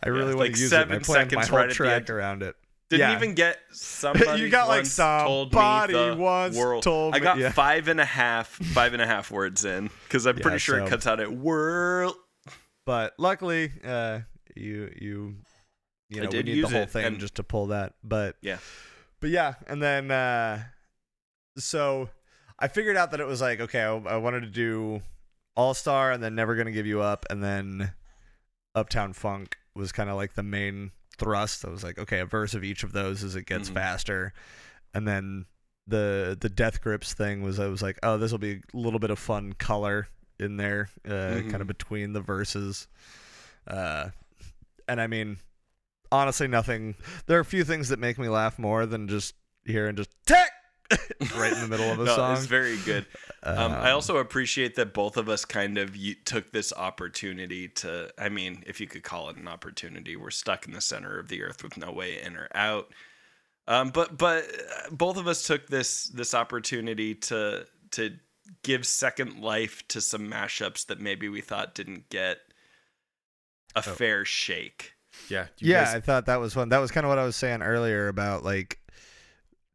I 0.02 0.08
really 0.10 0.34
want 0.34 0.38
like 0.50 0.54
to 0.54 0.60
use 0.60 0.72
it. 0.72 0.76
I 0.76 0.80
seven 0.82 1.00
planned 1.00 1.32
my 1.32 1.42
seconds 1.42 1.48
whole 1.48 1.58
right 1.58 1.68
the 1.68 1.74
track 1.74 2.10
around 2.10 2.42
it. 2.42 2.56
Didn't 2.90 3.10
Yeah. 3.10 3.16
even 3.16 3.34
get 3.34 3.58
somebody. 3.72 4.40
You 4.40 4.48
got, 4.48 4.68
like, 4.68 4.78
once 4.78 4.96
told 4.96 5.52
me 5.52 5.58
somebody 5.58 5.92
the 5.92 6.16
once 6.16 6.56
world. 6.56 6.82
told 6.82 7.14
I 7.14 7.18
got 7.18 7.36
yeah. 7.38 7.50
five 7.52 7.88
and 7.88 8.00
a 8.00 8.04
half, 8.04 8.48
five 8.48 8.92
and 8.94 9.02
a 9.02 9.06
half 9.06 9.30
words 9.30 9.64
in 9.64 9.90
because 10.04 10.26
I'm 10.26 10.36
Yeah, 10.38 10.42
pretty 10.42 10.58
sure 10.58 10.78
so- 10.78 10.86
it 10.86 10.88
cuts 10.88 11.06
out 11.06 11.20
at 11.20 11.30
world. 11.32 12.14
But 12.86 13.12
luckily, 13.18 13.70
uh, 13.84 14.20
you 14.56 14.90
you 14.98 15.36
you 16.08 16.22
know 16.22 16.30
we 16.30 16.42
need 16.42 16.64
the 16.64 16.68
whole 16.68 16.86
thing 16.86 17.04
and- 17.04 17.20
just 17.20 17.34
to 17.34 17.42
pull 17.42 17.66
that. 17.66 17.92
But 18.02 18.36
Yeah. 18.40 18.56
but 19.20 19.28
yeah, 19.30 19.54
and 19.66 19.82
then 19.82 20.10
uh, 20.10 20.64
so 21.58 22.08
I 22.58 22.68
figured 22.68 22.96
out 22.96 23.10
that 23.10 23.20
it 23.20 23.26
was 23.26 23.40
like 23.42 23.60
okay, 23.60 23.82
I, 23.82 23.94
I 23.96 24.16
wanted 24.16 24.40
to 24.40 24.46
do 24.48 25.02
All 25.56 25.74
Star 25.74 26.10
and 26.12 26.22
then 26.22 26.34
Never 26.34 26.56
Gonna 26.56 26.70
Give 26.72 26.86
You 26.86 27.02
Up, 27.02 27.26
and 27.28 27.42
then 27.44 27.92
Uptown 28.74 29.12
Funk 29.12 29.58
was 29.74 29.92
kind 29.92 30.08
of 30.08 30.16
like 30.16 30.34
the 30.34 30.42
main 30.42 30.92
thrust. 31.18 31.64
I 31.64 31.70
was 31.70 31.82
like, 31.84 31.98
okay, 31.98 32.20
a 32.20 32.26
verse 32.26 32.54
of 32.54 32.64
each 32.64 32.82
of 32.82 32.92
those 32.92 33.22
as 33.24 33.36
it 33.36 33.46
gets 33.46 33.68
Mhm. 33.68 33.74
faster, 33.74 34.32
and 34.94 35.06
then 35.06 35.46
the 35.86 36.36
the 36.40 36.48
Death 36.48 36.80
Grips 36.80 37.14
thing 37.14 37.42
was 37.42 37.58
I 37.58 37.66
was 37.66 37.82
like, 37.82 37.98
oh, 38.02 38.18
this 38.18 38.30
will 38.30 38.38
be 38.38 38.60
a 38.72 38.76
little 38.76 38.98
bit 39.00 39.10
of 39.10 39.18
fun 39.18 39.52
color 39.54 40.08
in 40.38 40.56
there, 40.56 40.88
uh, 41.04 41.40
kind 41.42 41.52
Mhm. 41.52 41.60
of 41.62 41.66
between 41.66 42.12
the 42.12 42.20
verses. 42.20 42.86
Uh, 43.66 44.10
and 44.86 45.00
I 45.00 45.06
mean, 45.06 45.38
honestly, 46.12 46.46
nothing. 46.48 46.94
There 47.26 47.36
are 47.38 47.40
a 47.40 47.44
few 47.44 47.64
things 47.64 47.88
that 47.88 47.98
make 47.98 48.18
me 48.18 48.28
laugh 48.28 48.58
more 48.58 48.86
than 48.86 49.08
just 49.08 49.34
hearing 49.64 49.96
just 49.96 50.10
tech 50.26 50.50
right 51.36 51.52
in 51.52 51.60
the 51.60 51.68
middle 51.68 51.90
of 51.90 52.00
a 52.00 52.04
no, 52.04 52.16
song. 52.16 52.36
It's 52.36 52.46
very 52.46 52.76
good. 52.78 53.04
Um, 53.42 53.72
I 53.72 53.90
Um, 53.90 53.94
also 53.94 54.16
appreciate 54.16 54.74
that 54.76 54.94
both 54.94 55.16
of 55.16 55.28
us 55.28 55.44
kind 55.44 55.76
of 55.78 55.94
took 56.24 56.50
this 56.52 56.72
opportunity 56.72 57.68
to. 57.68 58.10
I 58.18 58.28
mean, 58.28 58.64
if 58.66 58.80
you 58.80 58.86
could 58.86 59.02
call 59.02 59.28
it 59.30 59.36
an 59.36 59.48
opportunity, 59.48 60.16
we're 60.16 60.30
stuck 60.30 60.66
in 60.66 60.72
the 60.72 60.80
center 60.80 61.18
of 61.18 61.28
the 61.28 61.42
earth 61.42 61.62
with 61.62 61.76
no 61.76 61.92
way 61.92 62.20
in 62.22 62.36
or 62.36 62.48
out. 62.54 62.88
Um, 63.66 63.90
but 63.90 64.16
but 64.16 64.44
uh, 64.44 64.90
both 64.90 65.18
of 65.18 65.28
us 65.28 65.46
took 65.46 65.66
this 65.66 66.06
this 66.06 66.32
opportunity 66.34 67.14
to 67.14 67.66
to 67.92 68.16
give 68.62 68.86
second 68.86 69.40
life 69.40 69.86
to 69.88 70.00
some 70.00 70.30
mashups 70.30 70.86
that 70.86 71.00
maybe 71.00 71.28
we 71.28 71.42
thought 71.42 71.74
didn't 71.74 72.08
get 72.08 72.38
a 73.76 73.82
fair 73.82 74.24
shake. 74.24 74.94
Yeah. 75.28 75.48
you 75.58 75.72
yeah, 75.72 75.84
guys- 75.84 75.94
I 75.96 76.00
thought 76.00 76.26
that 76.26 76.40
was 76.40 76.54
fun. 76.54 76.70
That 76.70 76.78
was 76.78 76.90
kind 76.90 77.04
of 77.04 77.08
what 77.08 77.18
I 77.18 77.24
was 77.24 77.36
saying 77.36 77.60
earlier 77.62 78.08
about 78.08 78.42
like 78.44 78.77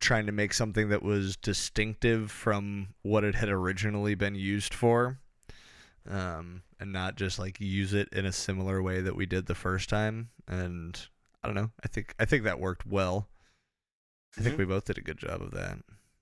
trying 0.03 0.25
to 0.27 0.31
make 0.31 0.53
something 0.53 0.89
that 0.89 1.01
was 1.01 1.35
distinctive 1.37 2.31
from 2.31 2.89
what 3.01 3.23
it 3.23 3.35
had 3.35 3.49
originally 3.49 4.13
been 4.15 4.35
used 4.35 4.73
for. 4.73 5.19
Um, 6.07 6.63
and 6.79 6.91
not 6.91 7.15
just 7.15 7.39
like 7.39 7.59
use 7.61 7.93
it 7.93 8.09
in 8.11 8.25
a 8.25 8.31
similar 8.33 8.81
way 8.83 8.99
that 9.01 9.15
we 9.15 9.25
did 9.25 9.45
the 9.45 9.55
first 9.55 9.87
time. 9.89 10.29
And 10.47 10.99
I 11.41 11.47
don't 11.47 11.55
know. 11.55 11.71
I 11.83 11.87
think 11.87 12.13
I 12.19 12.25
think 12.25 12.43
that 12.43 12.59
worked 12.59 12.85
well. 12.85 13.29
I 14.37 14.41
think 14.41 14.55
Mhm. 14.55 14.59
we 14.59 14.65
both 14.65 14.85
did 14.85 14.97
a 14.97 15.01
good 15.01 15.17
job 15.17 15.41
of 15.41 15.51
that. 15.51 15.79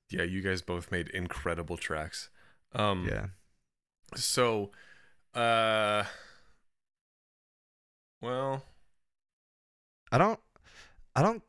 yeah, 0.09 0.23
you 0.23 0.41
guys 0.41 0.61
both 0.61 0.91
made 0.91 1.07
incredible 1.09 1.77
tracks. 1.77 2.29
Um, 2.73 3.07
Yeah. 3.07 3.27
So, 4.15 4.71
uh, 5.33 6.03
well, 8.21 8.63
I 10.11 10.17
don't 10.17 10.39
I 11.15 11.21
don't 11.21 11.43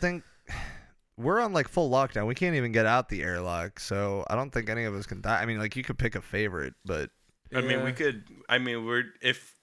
think 0.00 0.24
we're 1.18 1.40
on 1.40 1.52
like 1.52 1.68
full 1.68 1.90
lockdown. 1.90 2.26
We 2.26 2.34
can't 2.34 2.54
even 2.56 2.72
get 2.72 2.86
out 2.86 3.08
the 3.10 3.22
airlock, 3.22 3.80
so 3.80 4.24
I 4.30 4.36
don't 4.36 4.50
think 4.50 4.70
any 4.70 4.84
of 4.84 4.94
us 4.94 5.04
can 5.06 5.20
die. 5.20 5.42
I 5.42 5.46
mean, 5.46 5.58
like 5.58 5.76
you 5.76 5.82
could 5.82 5.98
pick 5.98 6.14
a 6.14 6.22
favorite, 6.22 6.74
but 6.84 7.10
I 7.54 7.60
mean, 7.60 7.84
we 7.84 7.92
could. 7.92 8.24
I 8.48 8.58
mean, 8.58 8.86
we're 8.86 9.04
if. 9.20 9.54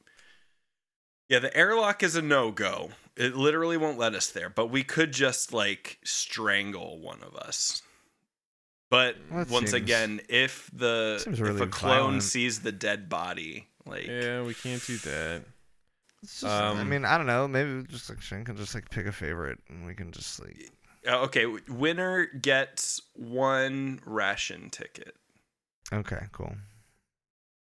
Yeah, 1.30 1.39
the 1.39 1.56
airlock 1.58 2.04
is 2.04 2.15
a 2.15 2.22
no 2.22 2.52
go. 2.52 2.89
It 3.18 3.36
literally 3.36 3.78
won't 3.78 3.98
let 3.98 4.13
us 4.13 4.30
there. 4.30 4.50
But 4.50 4.68
we 4.68 4.84
could 4.84 5.12
just 5.12 5.52
like 5.54 5.98
strangle 6.04 7.00
one 7.00 7.24
of 7.24 7.36
us. 7.36 7.82
But 8.91 9.15
Well, 9.32 9.46
once 9.50 9.72
seems- 9.72 9.74
again, 9.74 10.22
if 10.30 10.70
the 10.72 11.18
seems 11.24 11.39
if 11.39 11.48
a 11.62 11.68
clone 11.68 11.91
violent. 11.91 12.24
sees 12.24 12.60
the 12.62 12.72
dead 12.72 13.10
body, 13.10 13.68
like 13.86 14.06
yeah, 14.06 14.44
we 14.44 14.54
can't 14.54 14.86
do 14.86 14.98
that. 14.98 15.44
It's 16.22 16.41
just, 16.41 16.46
I 16.46 16.68
Um, 16.80 16.89
mean, 16.89 17.06
I 17.06 17.18
don't 17.18 17.28
know. 17.28 17.48
Maybe 17.48 17.84
just 17.88 18.10
like 18.10 18.22
Shane 18.22 18.44
can 18.46 18.56
just 18.58 18.76
like 18.76 18.89
pick 18.89 19.06
a 19.08 19.12
favorite, 19.12 19.60
and 19.70 19.86
we 19.88 19.96
can 19.96 20.12
just 20.12 20.39
like. 20.39 20.70
Uh, 21.08 21.22
okay, 21.24 21.46
winner 21.68 22.26
gets 22.26 23.02
one 23.13 24.00
ration 24.06 24.70
ticket. 24.70 25.15
Okay, 25.94 26.24
cool. 26.32 26.56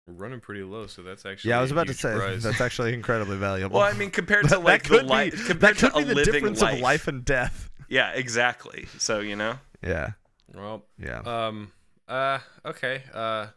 We're 0.07 0.14
running 0.14 0.40
pretty 0.40 0.62
low, 0.62 0.87
so 0.87 1.02
that's 1.02 1.24
actually 1.26 1.50
Yeah, 1.50 1.59
I 1.59 1.62
was 1.62 1.70
about 1.70 1.87
to 1.88 1.94
say 1.94 2.14
prize. 2.14 2.42
that's 2.42 2.61
actually 2.61 2.92
incredibly 2.94 3.37
valuable. 3.37 3.78
Well, 3.78 3.87
I 3.88 3.92
mean, 3.94 4.11
compared 4.11 4.48
to 4.48 4.59
like 4.61 4.85
the 4.85 4.88
could 4.98 5.07
li- 5.11 5.31
be, 5.31 5.37
compared 5.37 5.76
that 5.76 5.76
could 5.76 5.92
to 5.92 5.96
be 5.96 6.02
a 6.02 6.07
the 6.07 6.14
living 6.14 6.33
difference 6.33 6.61
life. 6.61 6.74
of 6.74 6.81
life 6.81 7.09
and 7.09 7.24
death. 7.24 7.70
Yeah, 7.88 8.11
exactly. 8.12 8.87
So 8.98 9.20
you 9.20 9.37
know, 9.37 9.59
Yeah, 9.83 10.12
well, 10.55 10.85
yeah. 10.98 11.18
um, 11.20 11.72
uh, 12.09 12.38
okay. 12.64 13.02
Uh, 13.12 13.48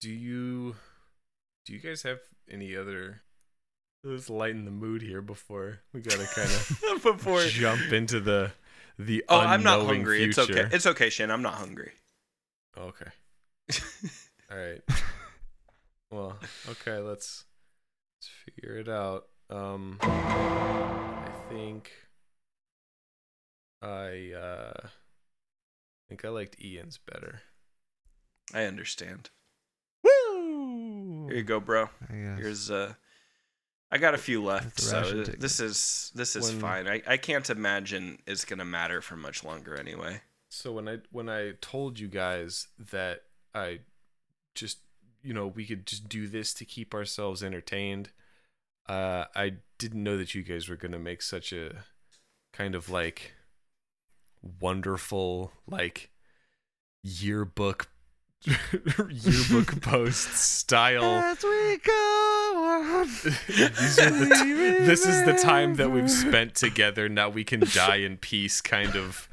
do 0.00 0.10
you 0.10 0.76
do 1.66 1.72
you 1.72 1.78
guys 1.80 2.02
have 2.02 2.18
any 2.50 2.76
other? 2.76 3.20
Let's 4.04 4.30
lighten 4.30 4.64
the 4.64 4.70
mood 4.70 5.02
here 5.02 5.20
before 5.20 5.80
we 5.92 6.00
gotta 6.00 6.26
kind 6.34 6.48
of 6.48 7.02
before. 7.02 7.42
jump 7.46 7.92
into 7.92 8.20
the 8.20 8.52
the. 8.98 9.24
Oh, 9.28 9.38
I'm 9.38 9.62
not 9.62 9.80
unknowing 9.80 10.00
hungry. 10.00 10.24
It's 10.24 10.38
okay. 10.38 10.68
It's 10.72 10.86
okay, 10.86 11.10
Shane. 11.10 11.30
I'm 11.30 11.42
not 11.42 11.54
hungry. 11.54 11.92
Okay. 12.76 13.10
All 14.50 14.58
right. 14.58 14.82
Well, 16.10 16.38
okay, 16.70 16.96
let's 17.00 17.44
let's 18.16 18.30
figure 18.46 18.78
it 18.78 18.88
out. 18.88 19.26
Um 19.50 19.98
I 20.00 21.30
think 21.50 21.92
I 23.82 24.32
uh 24.34 24.72
I 24.86 24.88
think 26.08 26.24
I 26.24 26.30
liked 26.30 26.56
Ian's 26.64 26.96
better. 26.96 27.42
I 28.54 28.64
understand. 28.64 29.28
Woo! 30.02 31.26
Here 31.28 31.36
you 31.36 31.42
go, 31.42 31.60
bro. 31.60 31.90
Here's 32.08 32.70
uh 32.70 32.94
I 33.90 33.98
got 33.98 34.14
a 34.14 34.18
few 34.18 34.42
left, 34.44 34.80
so 34.80 35.02
ticket. 35.24 35.40
this 35.40 35.60
is 35.60 36.12
this 36.14 36.36
is 36.36 36.50
When- 36.50 36.60
fine. 36.60 36.88
I, 36.88 37.02
I 37.06 37.16
can't 37.16 37.48
imagine 37.48 38.18
it's 38.26 38.44
gonna 38.44 38.64
matter 38.64 39.00
for 39.00 39.16
much 39.16 39.42
longer 39.44 39.76
anyway. 39.76 40.20
So 40.50 40.72
when 40.72 40.88
I 40.88 40.98
when 41.10 41.28
I 41.28 41.52
told 41.60 41.98
you 41.98 42.08
guys 42.08 42.68
that 42.92 43.22
I 43.54 43.80
just 44.54 44.78
you 45.22 45.32
know 45.32 45.46
we 45.46 45.64
could 45.66 45.86
just 45.86 46.08
do 46.08 46.26
this 46.28 46.52
to 46.54 46.64
keep 46.64 46.92
ourselves 46.94 47.42
entertained, 47.42 48.10
uh, 48.88 49.24
I 49.34 49.54
didn't 49.78 50.02
know 50.02 50.16
that 50.18 50.34
you 50.34 50.42
guys 50.42 50.68
were 50.68 50.76
gonna 50.76 50.98
make 50.98 51.22
such 51.22 51.52
a 51.52 51.84
kind 52.52 52.74
of 52.74 52.90
like 52.90 53.32
wonderful 54.60 55.52
like 55.66 56.10
yearbook 57.02 57.88
yearbook 59.10 59.80
post 59.82 60.32
style. 60.34 61.04
As 61.04 61.42
we 61.42 61.76
go 61.78 61.92
on, 61.92 61.94
These 61.94 61.94
are 61.94 62.27
the 62.88 63.30
t- 63.46 64.84
this 64.84 65.06
is 65.06 65.24
the 65.24 65.34
time 65.34 65.76
that 65.76 65.90
we've 65.90 66.10
spent 66.10 66.54
together. 66.54 67.08
Now 67.08 67.28
we 67.28 67.44
can 67.44 67.60
die 67.72 67.96
in 67.96 68.16
peace, 68.16 68.60
kind 68.60 68.96
of. 68.96 69.28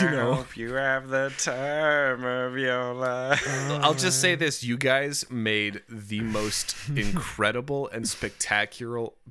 You 0.00 0.10
know. 0.10 0.34
hope 0.34 0.56
you 0.56 0.74
have 0.74 1.08
the 1.08 1.32
time 1.38 2.24
of 2.24 2.58
your 2.58 2.94
life. 2.94 3.46
I'll 3.70 3.94
just 3.94 4.20
say 4.20 4.34
this: 4.34 4.64
you 4.64 4.76
guys 4.76 5.24
made 5.30 5.82
the 5.88 6.20
most 6.20 6.74
incredible 6.96 7.88
and 7.88 8.08
spectacular, 8.08 9.10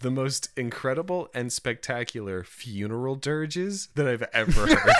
the 0.00 0.10
most 0.10 0.50
incredible 0.56 1.28
and 1.34 1.52
spectacular 1.52 2.44
funeral 2.44 3.16
dirges 3.16 3.88
that 3.94 4.06
I've 4.08 4.24
ever 4.32 4.74
heard. 4.74 4.94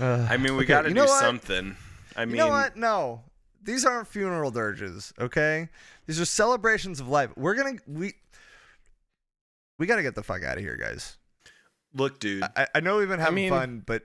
Uh, 0.00 0.26
I 0.30 0.36
mean, 0.36 0.56
we 0.56 0.64
okay, 0.64 0.66
got 0.66 0.82
to 0.82 0.88
you 0.90 0.94
do 0.94 1.00
what? 1.02 1.20
something. 1.20 1.76
I 2.16 2.24
mean, 2.24 2.36
you 2.36 2.38
know 2.38 2.48
what? 2.48 2.76
No, 2.76 3.22
these 3.64 3.84
aren't 3.84 4.08
funeral 4.08 4.50
dirges. 4.50 5.12
Okay, 5.18 5.68
these 6.06 6.20
are 6.20 6.24
celebrations 6.24 7.00
of 7.00 7.08
life. 7.08 7.30
We're 7.36 7.54
gonna 7.54 7.78
we 7.86 8.14
we 9.78 9.86
got 9.86 9.96
to 9.96 10.02
get 10.02 10.14
the 10.14 10.22
fuck 10.22 10.44
out 10.44 10.56
of 10.56 10.62
here, 10.62 10.76
guys. 10.76 11.16
look, 11.94 12.20
dude. 12.20 12.44
I, 12.56 12.66
I 12.74 12.80
know 12.80 12.98
we've 12.98 13.08
been 13.08 13.18
having 13.20 13.34
mean, 13.34 13.50
fun, 13.50 13.82
but 13.84 14.02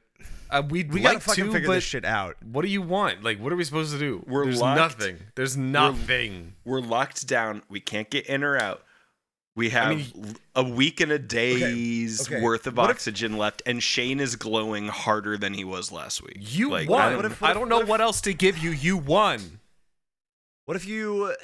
Uh, 0.50 0.63
we'd 0.67 0.91
we 0.91 1.00
like 1.02 1.13
gotta 1.13 1.19
fucking 1.26 1.45
to, 1.45 1.52
figure 1.52 1.69
this 1.74 1.84
shit 1.84 2.06
out. 2.06 2.36
what 2.43 2.63
do 2.63 2.69
you 2.69 2.82
want? 2.82 3.24
Like, 3.24 3.39
what 3.39 3.54
are 3.54 3.56
we 3.56 3.63
supposed 3.63 3.91
to 3.93 4.00
do? 4.00 4.24
We're 4.28 4.45
locked 4.45 4.48
There's 4.48 4.62
locked. 4.62 4.78
nothing. 5.00 5.17
There's 5.36 5.58
nothing. 5.58 6.54
We're 6.65 6.82
locked 6.82 7.28
down. 7.28 7.62
We 7.69 7.80
can't 7.80 8.10
get 8.10 8.26
in 8.26 8.43
or 8.43 8.58
out. 8.58 8.84
We 9.56 9.70
have 9.72 9.90
mean- 9.98 10.36
l- 10.56 10.64
a 10.64 10.70
week 10.70 11.02
and 11.02 11.12
a 11.12 11.20
day's 11.20 12.22
okay. 12.32 12.40
worth 12.42 12.66
of 12.68 12.78
What 12.78 12.90
if- 12.90 12.96
oxygen 12.98 13.38
left, 13.38 13.62
and 13.66 13.84
Shane 13.84 14.20
is 14.20 14.36
glowing 14.36 14.88
harder 14.88 15.38
than 15.38 15.54
he 15.54 15.64
was 15.66 15.92
last 15.92 16.22
week. 16.22 16.38
You 16.40 16.70
Like, 16.70 16.88
won. 16.90 17.02
I 17.02 17.06
I, 17.06 17.10
don't- 17.10 17.16
what 17.18 17.26
if- 17.26 17.42
what 17.42 17.50
if- 17.52 17.58
don't 17.58 17.70
know 17.70 17.76
what 17.78 17.84
if- 17.84 17.90
what 17.90 18.02
else 18.02 18.22
to 18.22 18.34
give 18.34 18.58
you. 18.58 18.72
You 18.72 18.98
won. 18.98 19.60
What 20.66 20.78
if 20.78 20.86
you? 20.86 21.32
I 21.32 21.36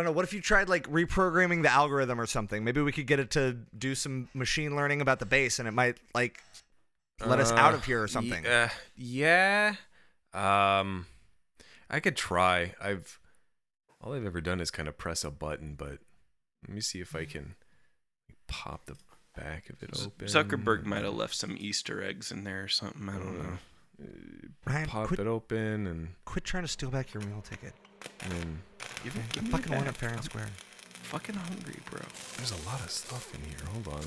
don't 0.00 0.04
know. 0.06 0.12
What 0.12 0.24
if 0.24 0.32
you 0.32 0.40
tried 0.40 0.68
like 0.68 0.88
reprogramming 0.90 1.62
the 1.62 1.70
algorithm 1.70 2.20
or 2.20 2.26
something? 2.26 2.64
Maybe 2.64 2.80
we 2.80 2.90
could 2.92 3.06
get 3.06 3.20
it 3.20 3.30
to 3.32 3.52
do 3.78 3.94
some 3.94 4.28
machine 4.34 4.74
learning 4.76 5.00
about 5.00 5.20
the 5.20 5.26
base, 5.26 5.58
and 5.58 5.68
it 5.68 5.72
might 5.72 5.98
like 6.14 6.42
let 7.24 7.38
us 7.40 7.52
out 7.52 7.74
of 7.74 7.84
here 7.84 8.02
or 8.02 8.08
something. 8.08 8.46
Uh, 8.46 8.68
yeah. 8.96 9.76
Um, 10.34 11.06
I 11.88 12.00
could 12.00 12.16
try. 12.16 12.74
I've 12.80 13.18
all 14.00 14.12
I've 14.14 14.26
ever 14.26 14.40
done 14.40 14.60
is 14.60 14.70
kind 14.70 14.88
of 14.88 14.98
press 14.98 15.22
a 15.24 15.30
button, 15.30 15.74
but 15.74 15.98
let 16.66 16.74
me 16.74 16.80
see 16.80 17.00
if 17.00 17.14
I 17.14 17.24
can 17.24 17.54
pop 18.48 18.86
the 18.86 18.96
back 19.36 19.70
of 19.70 19.82
it 19.82 19.90
open. 20.04 20.26
Zuckerberg 20.26 20.84
might 20.84 21.04
have 21.04 21.14
left 21.14 21.34
some 21.34 21.56
Easter 21.58 22.02
eggs 22.02 22.30
in 22.30 22.44
there 22.44 22.64
or 22.64 22.68
something. 22.68 23.08
I 23.08 23.12
don't 23.18 23.40
uh, 23.40 23.42
know. 23.42 23.58
Uh, 24.02 24.48
Ryan, 24.66 24.86
pop 24.88 25.06
quit, 25.08 25.20
it 25.20 25.26
open 25.26 25.86
and, 25.86 26.08
quit 26.24 26.44
trying 26.44 26.64
to 26.64 26.68
steal 26.68 26.90
back 26.90 27.14
your 27.14 27.22
meal 27.22 27.42
ticket. 27.48 27.72
and 28.22 28.32
then 28.32 28.58
Give 29.04 29.16
it, 29.16 29.20
I 29.20 29.32
give 29.34 29.42
me 29.44 29.50
fucking 29.50 29.68
back. 29.70 29.76
want 29.78 29.88
at 29.88 29.96
Fair 29.96 30.10
and 30.10 30.24
Square. 30.24 30.48
Fucking 31.04 31.34
hungry, 31.36 31.76
bro. 31.90 32.00
there's 32.36 32.50
a 32.50 32.66
lot 32.66 32.80
of 32.80 32.90
stuff 32.90 33.32
in 33.34 33.40
here. 33.48 33.58
Hold 33.72 33.88
on. 33.88 34.00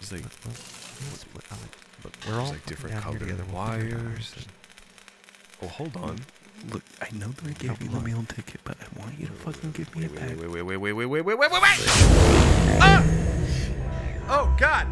There's 0.00 0.12
like 0.12 0.22
What's- 0.24 1.24
what- 1.32 1.44
I'm 1.50 1.58
like, 1.60 1.76
look, 2.04 2.12
We're 2.26 2.32
there's 2.32 2.44
all 2.46 2.50
like 2.52 2.66
different 2.66 2.94
fucking 2.96 3.18
down 3.18 3.28
here 3.28 3.36
colored 3.36 3.44
together. 3.46 3.52
We'll 3.52 3.80
figure 3.80 3.96
it 3.96 4.00
out. 4.00 4.04
wires. 4.04 4.34
and- 4.36 4.46
oh, 5.62 5.68
hold 5.68 5.96
on. 5.96 6.18
Look, 6.70 6.82
I 7.02 7.08
know 7.16 7.28
that 7.28 7.44
I 7.46 7.52
gave 7.52 7.82
you 7.82 7.88
the 7.88 8.00
meal 8.00 8.24
ticket, 8.28 8.60
but 8.64 8.76
I 8.80 9.00
want 9.00 9.18
you 9.18 9.26
to 9.26 9.32
fucking 9.32 9.72
give 9.72 9.94
me 9.94 10.04
it 10.06 10.12
Wait, 10.12 10.20
back. 10.20 10.30
wait, 10.40 10.48
wait, 10.50 10.62
wait, 10.62 10.76
wait, 10.76 10.92
wait, 10.92 11.04
wait, 11.04 11.22
wait, 11.22 11.36
wait, 11.38 11.50
wait, 11.50 11.62
wait. 11.62 11.78
Oh 14.28 14.54
God! 14.58 14.86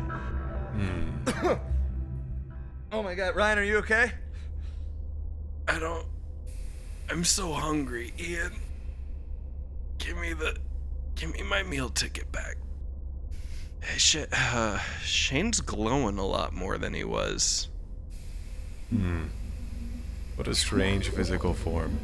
Hmm. 0.74 1.54
Oh 2.94 3.02
my 3.02 3.14
God, 3.14 3.34
Ryan, 3.34 3.58
are 3.58 3.62
you 3.64 3.78
okay? 3.78 4.12
I 5.66 5.78
don't. 5.78 6.06
I'm 7.10 7.24
so 7.24 7.50
hungry, 7.54 8.12
Ian. 8.20 8.52
Give 9.96 10.18
me 10.18 10.34
the. 10.34 10.58
Give 11.14 11.32
me 11.32 11.42
my 11.42 11.62
meal 11.62 11.88
ticket 11.88 12.30
back. 12.32 12.58
Hey, 13.80 13.96
shit. 13.96 14.28
Uh, 14.30 14.78
Shane's 15.02 15.62
glowing 15.62 16.18
a 16.18 16.26
lot 16.26 16.52
more 16.52 16.76
than 16.76 16.92
he 16.92 17.04
was. 17.04 17.70
Hmm. 18.90 19.24
What 20.42 20.50
a 20.50 20.56
strange 20.56 21.08
physical 21.10 21.54
form. 21.54 22.00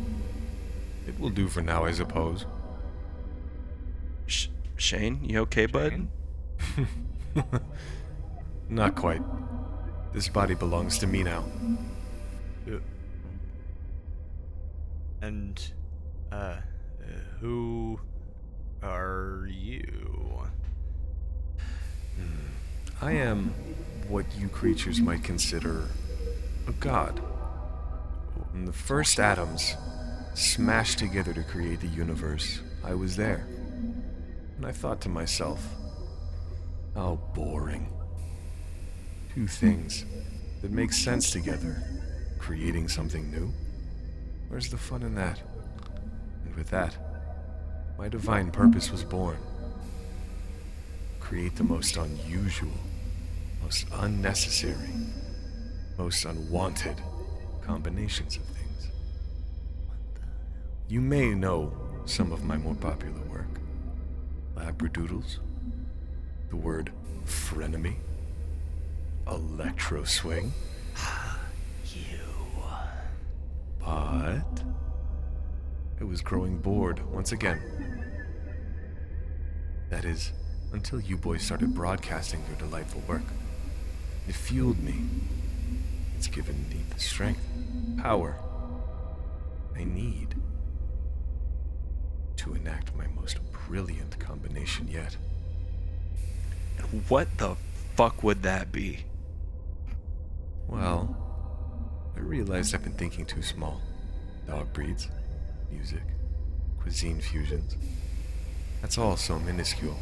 It 1.08 1.18
will 1.18 1.28
do 1.28 1.48
for 1.48 1.60
now, 1.60 1.84
I 1.84 1.90
suppose. 1.90 2.46
Sh- 4.26 4.46
Shane, 4.76 5.24
you 5.24 5.40
okay, 5.40 5.66
bud? 5.66 6.06
Not 8.68 8.94
quite. 8.94 9.22
This 10.12 10.28
body 10.28 10.54
belongs 10.54 10.98
to 10.98 11.08
me 11.08 11.24
now. 11.24 11.46
And, 15.20 15.72
uh, 16.30 16.34
uh, 16.34 16.60
who 17.40 17.98
are 18.84 19.48
you? 19.50 20.44
I 23.02 23.10
am 23.14 23.52
what 24.06 24.26
you 24.38 24.46
creatures 24.46 25.00
might 25.00 25.24
consider 25.24 25.88
a 26.68 26.72
god. 26.74 27.20
When 28.58 28.66
the 28.66 28.72
first 28.72 29.20
atoms 29.20 29.76
smashed 30.34 30.98
together 30.98 31.32
to 31.32 31.44
create 31.44 31.78
the 31.78 31.86
universe, 31.86 32.60
I 32.82 32.92
was 32.92 33.14
there. 33.14 33.46
And 34.56 34.66
I 34.66 34.72
thought 34.72 35.00
to 35.02 35.08
myself, 35.08 35.64
how 36.92 37.20
boring. 37.34 37.88
Two 39.32 39.46
things 39.46 40.04
that 40.60 40.72
make 40.72 40.92
sense 40.92 41.30
together, 41.30 41.80
creating 42.40 42.88
something 42.88 43.30
new. 43.30 43.52
Where's 44.48 44.68
the 44.68 44.76
fun 44.76 45.02
in 45.02 45.14
that? 45.14 45.40
And 46.44 46.56
with 46.56 46.68
that, 46.70 46.96
my 47.96 48.08
divine 48.08 48.50
purpose 48.50 48.90
was 48.90 49.04
born 49.04 49.38
create 51.20 51.54
the 51.54 51.62
most 51.62 51.96
unusual, 51.96 52.72
most 53.62 53.86
unnecessary, 53.92 54.90
most 55.96 56.24
unwanted 56.24 56.96
combinations 57.68 58.38
of 58.38 58.44
things. 58.44 58.88
You 60.88 61.02
may 61.02 61.34
know 61.34 61.70
some 62.06 62.32
of 62.32 62.42
my 62.42 62.56
more 62.56 62.74
popular 62.74 63.20
work 63.30 63.60
Labradoodles, 64.56 65.36
the 66.48 66.56
word 66.56 66.90
frenemy, 67.26 67.96
electro 69.30 70.04
swing. 70.04 70.54
You. 71.94 72.18
But 73.80 74.64
I 76.00 76.04
was 76.04 76.22
growing 76.22 76.56
bored 76.56 77.06
once 77.12 77.32
again. 77.32 77.60
That 79.90 80.06
is, 80.06 80.32
until 80.72 81.00
you 81.00 81.18
boys 81.18 81.42
started 81.42 81.74
broadcasting 81.74 82.42
your 82.48 82.56
delightful 82.56 83.02
work. 83.06 83.24
It 84.26 84.34
fueled 84.34 84.82
me. 84.82 84.94
It's 86.18 86.26
given 86.26 86.68
me 86.68 86.80
the 86.92 86.98
strength, 86.98 87.46
power 87.96 88.36
I 89.76 89.84
need 89.84 90.34
to 92.38 92.54
enact 92.54 92.92
my 92.96 93.06
most 93.14 93.38
brilliant 93.52 94.18
combination 94.18 94.88
yet. 94.88 95.16
What 97.06 97.28
the 97.38 97.54
fuck 97.94 98.24
would 98.24 98.42
that 98.42 98.72
be? 98.72 99.04
Well, 100.66 101.16
I 102.16 102.18
realized 102.18 102.74
I've 102.74 102.82
been 102.82 102.94
thinking 102.94 103.24
too 103.24 103.42
small. 103.42 103.80
Dog 104.48 104.72
breeds, 104.72 105.08
music, 105.70 106.02
cuisine 106.80 107.20
fusions. 107.20 107.76
That's 108.80 108.98
all 108.98 109.16
so 109.16 109.38
minuscule. 109.38 109.96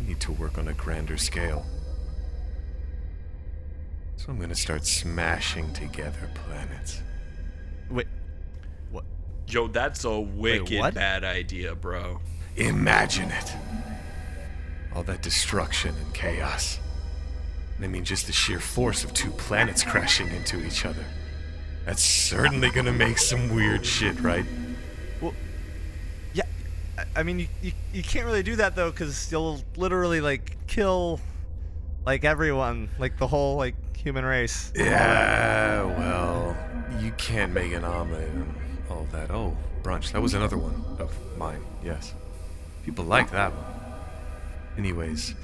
I 0.00 0.08
need 0.08 0.18
to 0.18 0.32
work 0.32 0.58
on 0.58 0.66
a 0.66 0.72
grander 0.72 1.16
scale. 1.16 1.64
So 4.16 4.32
I'm 4.32 4.40
gonna 4.40 4.54
start 4.54 4.86
smashing 4.86 5.72
together 5.72 6.30
planets. 6.34 7.02
Wait, 7.90 8.08
what? 8.90 9.04
Yo, 9.46 9.68
that's 9.68 10.04
a 10.04 10.18
wicked 10.18 10.78
what? 10.78 10.94
bad 10.94 11.22
idea, 11.22 11.74
bro. 11.74 12.20
Imagine 12.56 13.30
it! 13.30 13.52
All 14.94 15.02
that 15.04 15.22
destruction 15.22 15.94
and 15.94 16.14
chaos. 16.14 16.80
I 17.80 17.86
mean, 17.86 18.04
just 18.04 18.26
the 18.26 18.32
sheer 18.32 18.58
force 18.58 19.04
of 19.04 19.12
two 19.12 19.30
planets 19.32 19.82
crashing 19.84 20.28
into 20.28 20.64
each 20.64 20.86
other. 20.86 21.04
That's 21.84 22.02
certainly 22.02 22.70
gonna 22.70 22.92
make 22.92 23.18
some 23.18 23.54
weird 23.54 23.84
shit, 23.84 24.18
right? 24.20 24.46
Well, 25.20 25.34
yeah, 26.32 26.44
I, 26.98 27.20
I 27.20 27.22
mean, 27.22 27.40
you, 27.40 27.48
you 27.62 27.72
you 27.92 28.02
can't 28.02 28.24
really 28.24 28.42
do 28.42 28.56
that 28.56 28.74
though, 28.74 28.90
because 28.90 29.30
you'll 29.30 29.62
literally 29.76 30.22
like 30.22 30.56
kill, 30.66 31.20
like 32.06 32.24
everyone, 32.24 32.88
like 32.98 33.18
the 33.18 33.26
whole 33.26 33.56
like 33.56 33.76
human 33.96 34.24
race. 34.24 34.72
Yeah, 34.74 35.84
well, 35.84 36.56
you 37.00 37.12
can't 37.12 37.52
make 37.52 37.72
an 37.72 37.84
omelet 37.84 38.28
and 38.28 38.54
all 38.90 39.06
that. 39.12 39.30
Oh, 39.30 39.56
brunch. 39.82 40.12
That 40.12 40.22
was 40.22 40.34
another 40.34 40.56
one 40.56 40.84
of 40.98 41.12
mine, 41.36 41.64
yes. 41.84 42.14
People 42.84 43.04
like 43.04 43.30
that 43.32 43.52
one. 43.52 43.64
Anyways, 44.78 45.34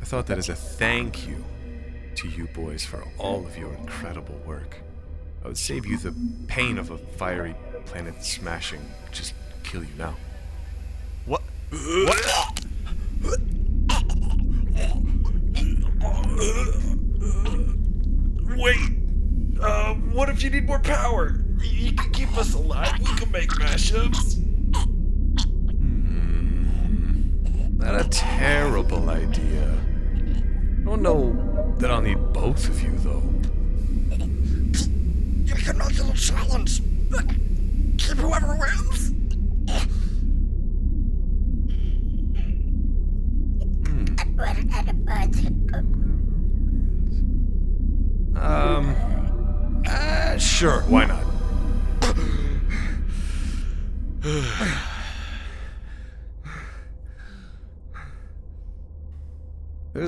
I 0.00 0.04
thought 0.04 0.26
that 0.26 0.38
as 0.38 0.48
a 0.48 0.54
thank 0.54 1.26
you 1.26 1.44
to 2.16 2.28
you 2.28 2.46
boys 2.48 2.84
for 2.84 3.04
all 3.18 3.46
of 3.46 3.56
your 3.56 3.72
incredible 3.74 4.38
work, 4.44 4.78
I 5.44 5.48
would 5.48 5.58
save 5.58 5.86
you 5.86 5.96
the 5.96 6.14
pain 6.48 6.78
of 6.78 6.90
a 6.90 6.98
fiery 6.98 7.54
planet 7.86 8.24
smashing. 8.24 8.80
Just 9.10 9.34
kill 9.62 9.82
you 9.82 9.94
now. 9.96 10.16
What? 11.24 11.42
Wait. 18.56 18.78
Uh, 19.60 19.94
what 19.94 20.28
if 20.28 20.42
you 20.42 20.50
need 20.50 20.66
more 20.66 20.80
power? 20.80 21.42
You, 21.62 21.92
can 21.92 22.10
keep 22.12 22.36
us 22.36 22.54
alive. 22.54 22.98
We 22.98 23.14
can 23.16 23.30
make 23.30 23.50
mashups. 23.50 24.38
Not 27.78 28.00
a 28.00 28.08
terrible 28.08 29.08
idea. 29.08 29.72
I 30.14 30.84
don't 30.84 31.02
know 31.02 31.74
that 31.78 31.90
I'll 31.90 32.02
need 32.02 32.32
both 32.32 32.68
of 32.68 32.82
you, 32.82 32.92
though. 32.98 33.22
You 35.44 35.72
nice 35.72 35.98
little 35.98 36.14
challenge. 36.14 36.81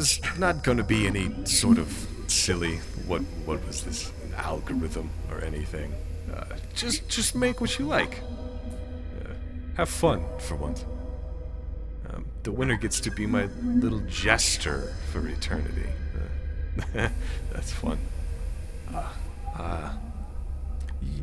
there's 0.04 0.38
not 0.38 0.62
going 0.62 0.76
to 0.76 0.84
be 0.84 1.06
any 1.06 1.32
sort 1.46 1.78
of 1.78 1.88
silly 2.26 2.76
what 3.06 3.22
what 3.46 3.64
was 3.66 3.84
this 3.84 4.12
algorithm 4.36 5.08
or 5.30 5.40
anything. 5.40 5.94
Uh, 6.30 6.44
just 6.74 7.08
just 7.08 7.34
make 7.34 7.62
what 7.62 7.78
you 7.78 7.86
like. 7.86 8.20
Uh, 9.18 9.32
have 9.78 9.88
fun 9.88 10.22
for 10.38 10.56
once. 10.56 10.84
Um, 12.10 12.26
the 12.42 12.52
winner 12.52 12.76
gets 12.76 13.00
to 13.00 13.10
be 13.10 13.26
my 13.26 13.46
little 13.62 14.00
jester 14.00 14.92
for 15.10 15.26
eternity. 15.26 15.88
Uh, 16.94 17.08
that's 17.52 17.72
fun. 17.72 17.98
Uh, 18.92 19.08
uh 19.56 19.92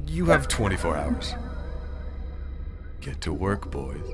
you 0.08 0.26
have 0.26 0.48
24 0.48 0.98
hours. 0.98 1.36
Get 3.00 3.22
to 3.22 3.34
work, 3.34 3.70
boys. 3.72 4.06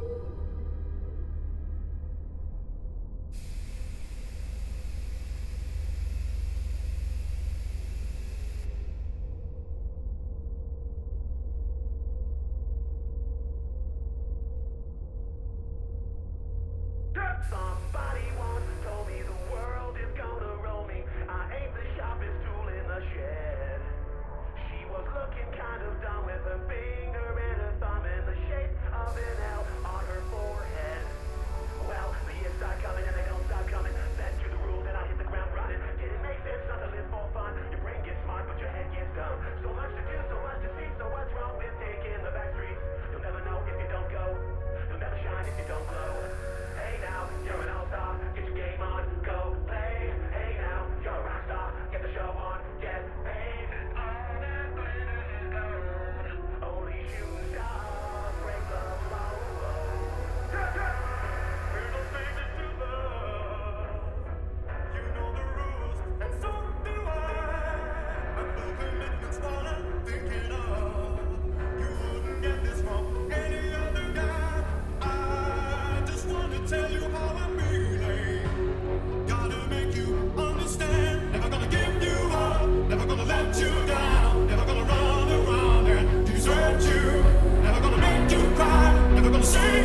Sing. 89.48 89.76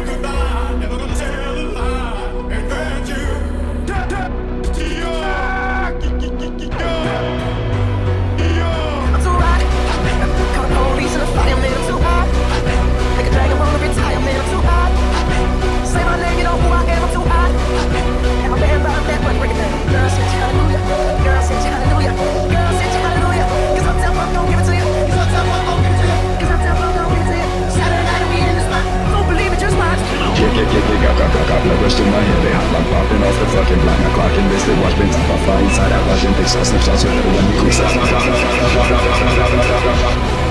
blood 31.62 31.78
rush 31.82 31.94
to 31.94 32.04
my 32.10 32.18
head. 32.18 32.40
They 32.42 32.52
hot 32.52 32.68
like 32.74 32.86
popping 32.90 33.22
off 33.22 33.36
the 33.38 33.46
fucking 33.54 33.80
block 33.82 33.98
I 34.02 34.10
clock 34.14 34.34
in 34.34 34.46
this, 34.50 34.62
they 34.66 34.76
watch 34.82 34.98
me 34.98 35.06
top 35.10 35.30
off 35.30 35.42
fly 35.46 35.62
inside 35.62 35.92
out. 35.94 36.02
Watching 36.10 36.34
big 36.34 36.48
sauce, 36.50 36.68
snip 36.68 36.82
shots 36.82 37.04
with 37.06 37.14
her 37.14 37.22
when 37.22 37.44
we 37.46 37.54
crease 37.62 37.80
out 37.80 37.94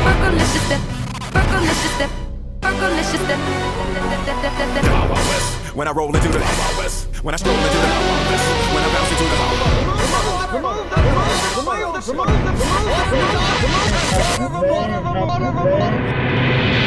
Percolicious 0.08 0.64
step, 0.66 0.82
percolicious 1.36 1.94
step, 1.96 2.12
percolicious 2.64 3.22
step 3.28 3.40
when 5.74 5.88
I 5.88 5.92
roll 5.92 6.14
into 6.14 6.28
the 6.28 6.40
when 7.24 7.34
I 7.34 7.38
stroll 7.38 7.56
into 7.56 7.70
the 7.70 7.88
when 8.76 8.84
I 8.84 8.90
bounce 8.92 9.12
into 9.12 9.24
the 9.24 9.38
Remove 10.52 10.92
the 10.92 11.00
remove 11.02 11.24
the 11.24 11.42
remove 11.42 11.96
the 11.96 12.02
remove 12.02 12.02
the 12.02 12.02
remove 12.02 12.12
the 12.12 12.12
remove 12.12 12.28
the 13.02 13.20
remove 13.62 13.88
the 13.88 14.48
remove 14.52 14.80
the 14.82 15.00
remove 15.10 15.32
the 15.32 15.48
remove 15.48 15.80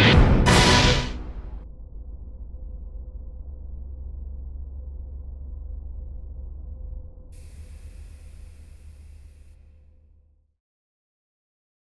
the 0.08 0.13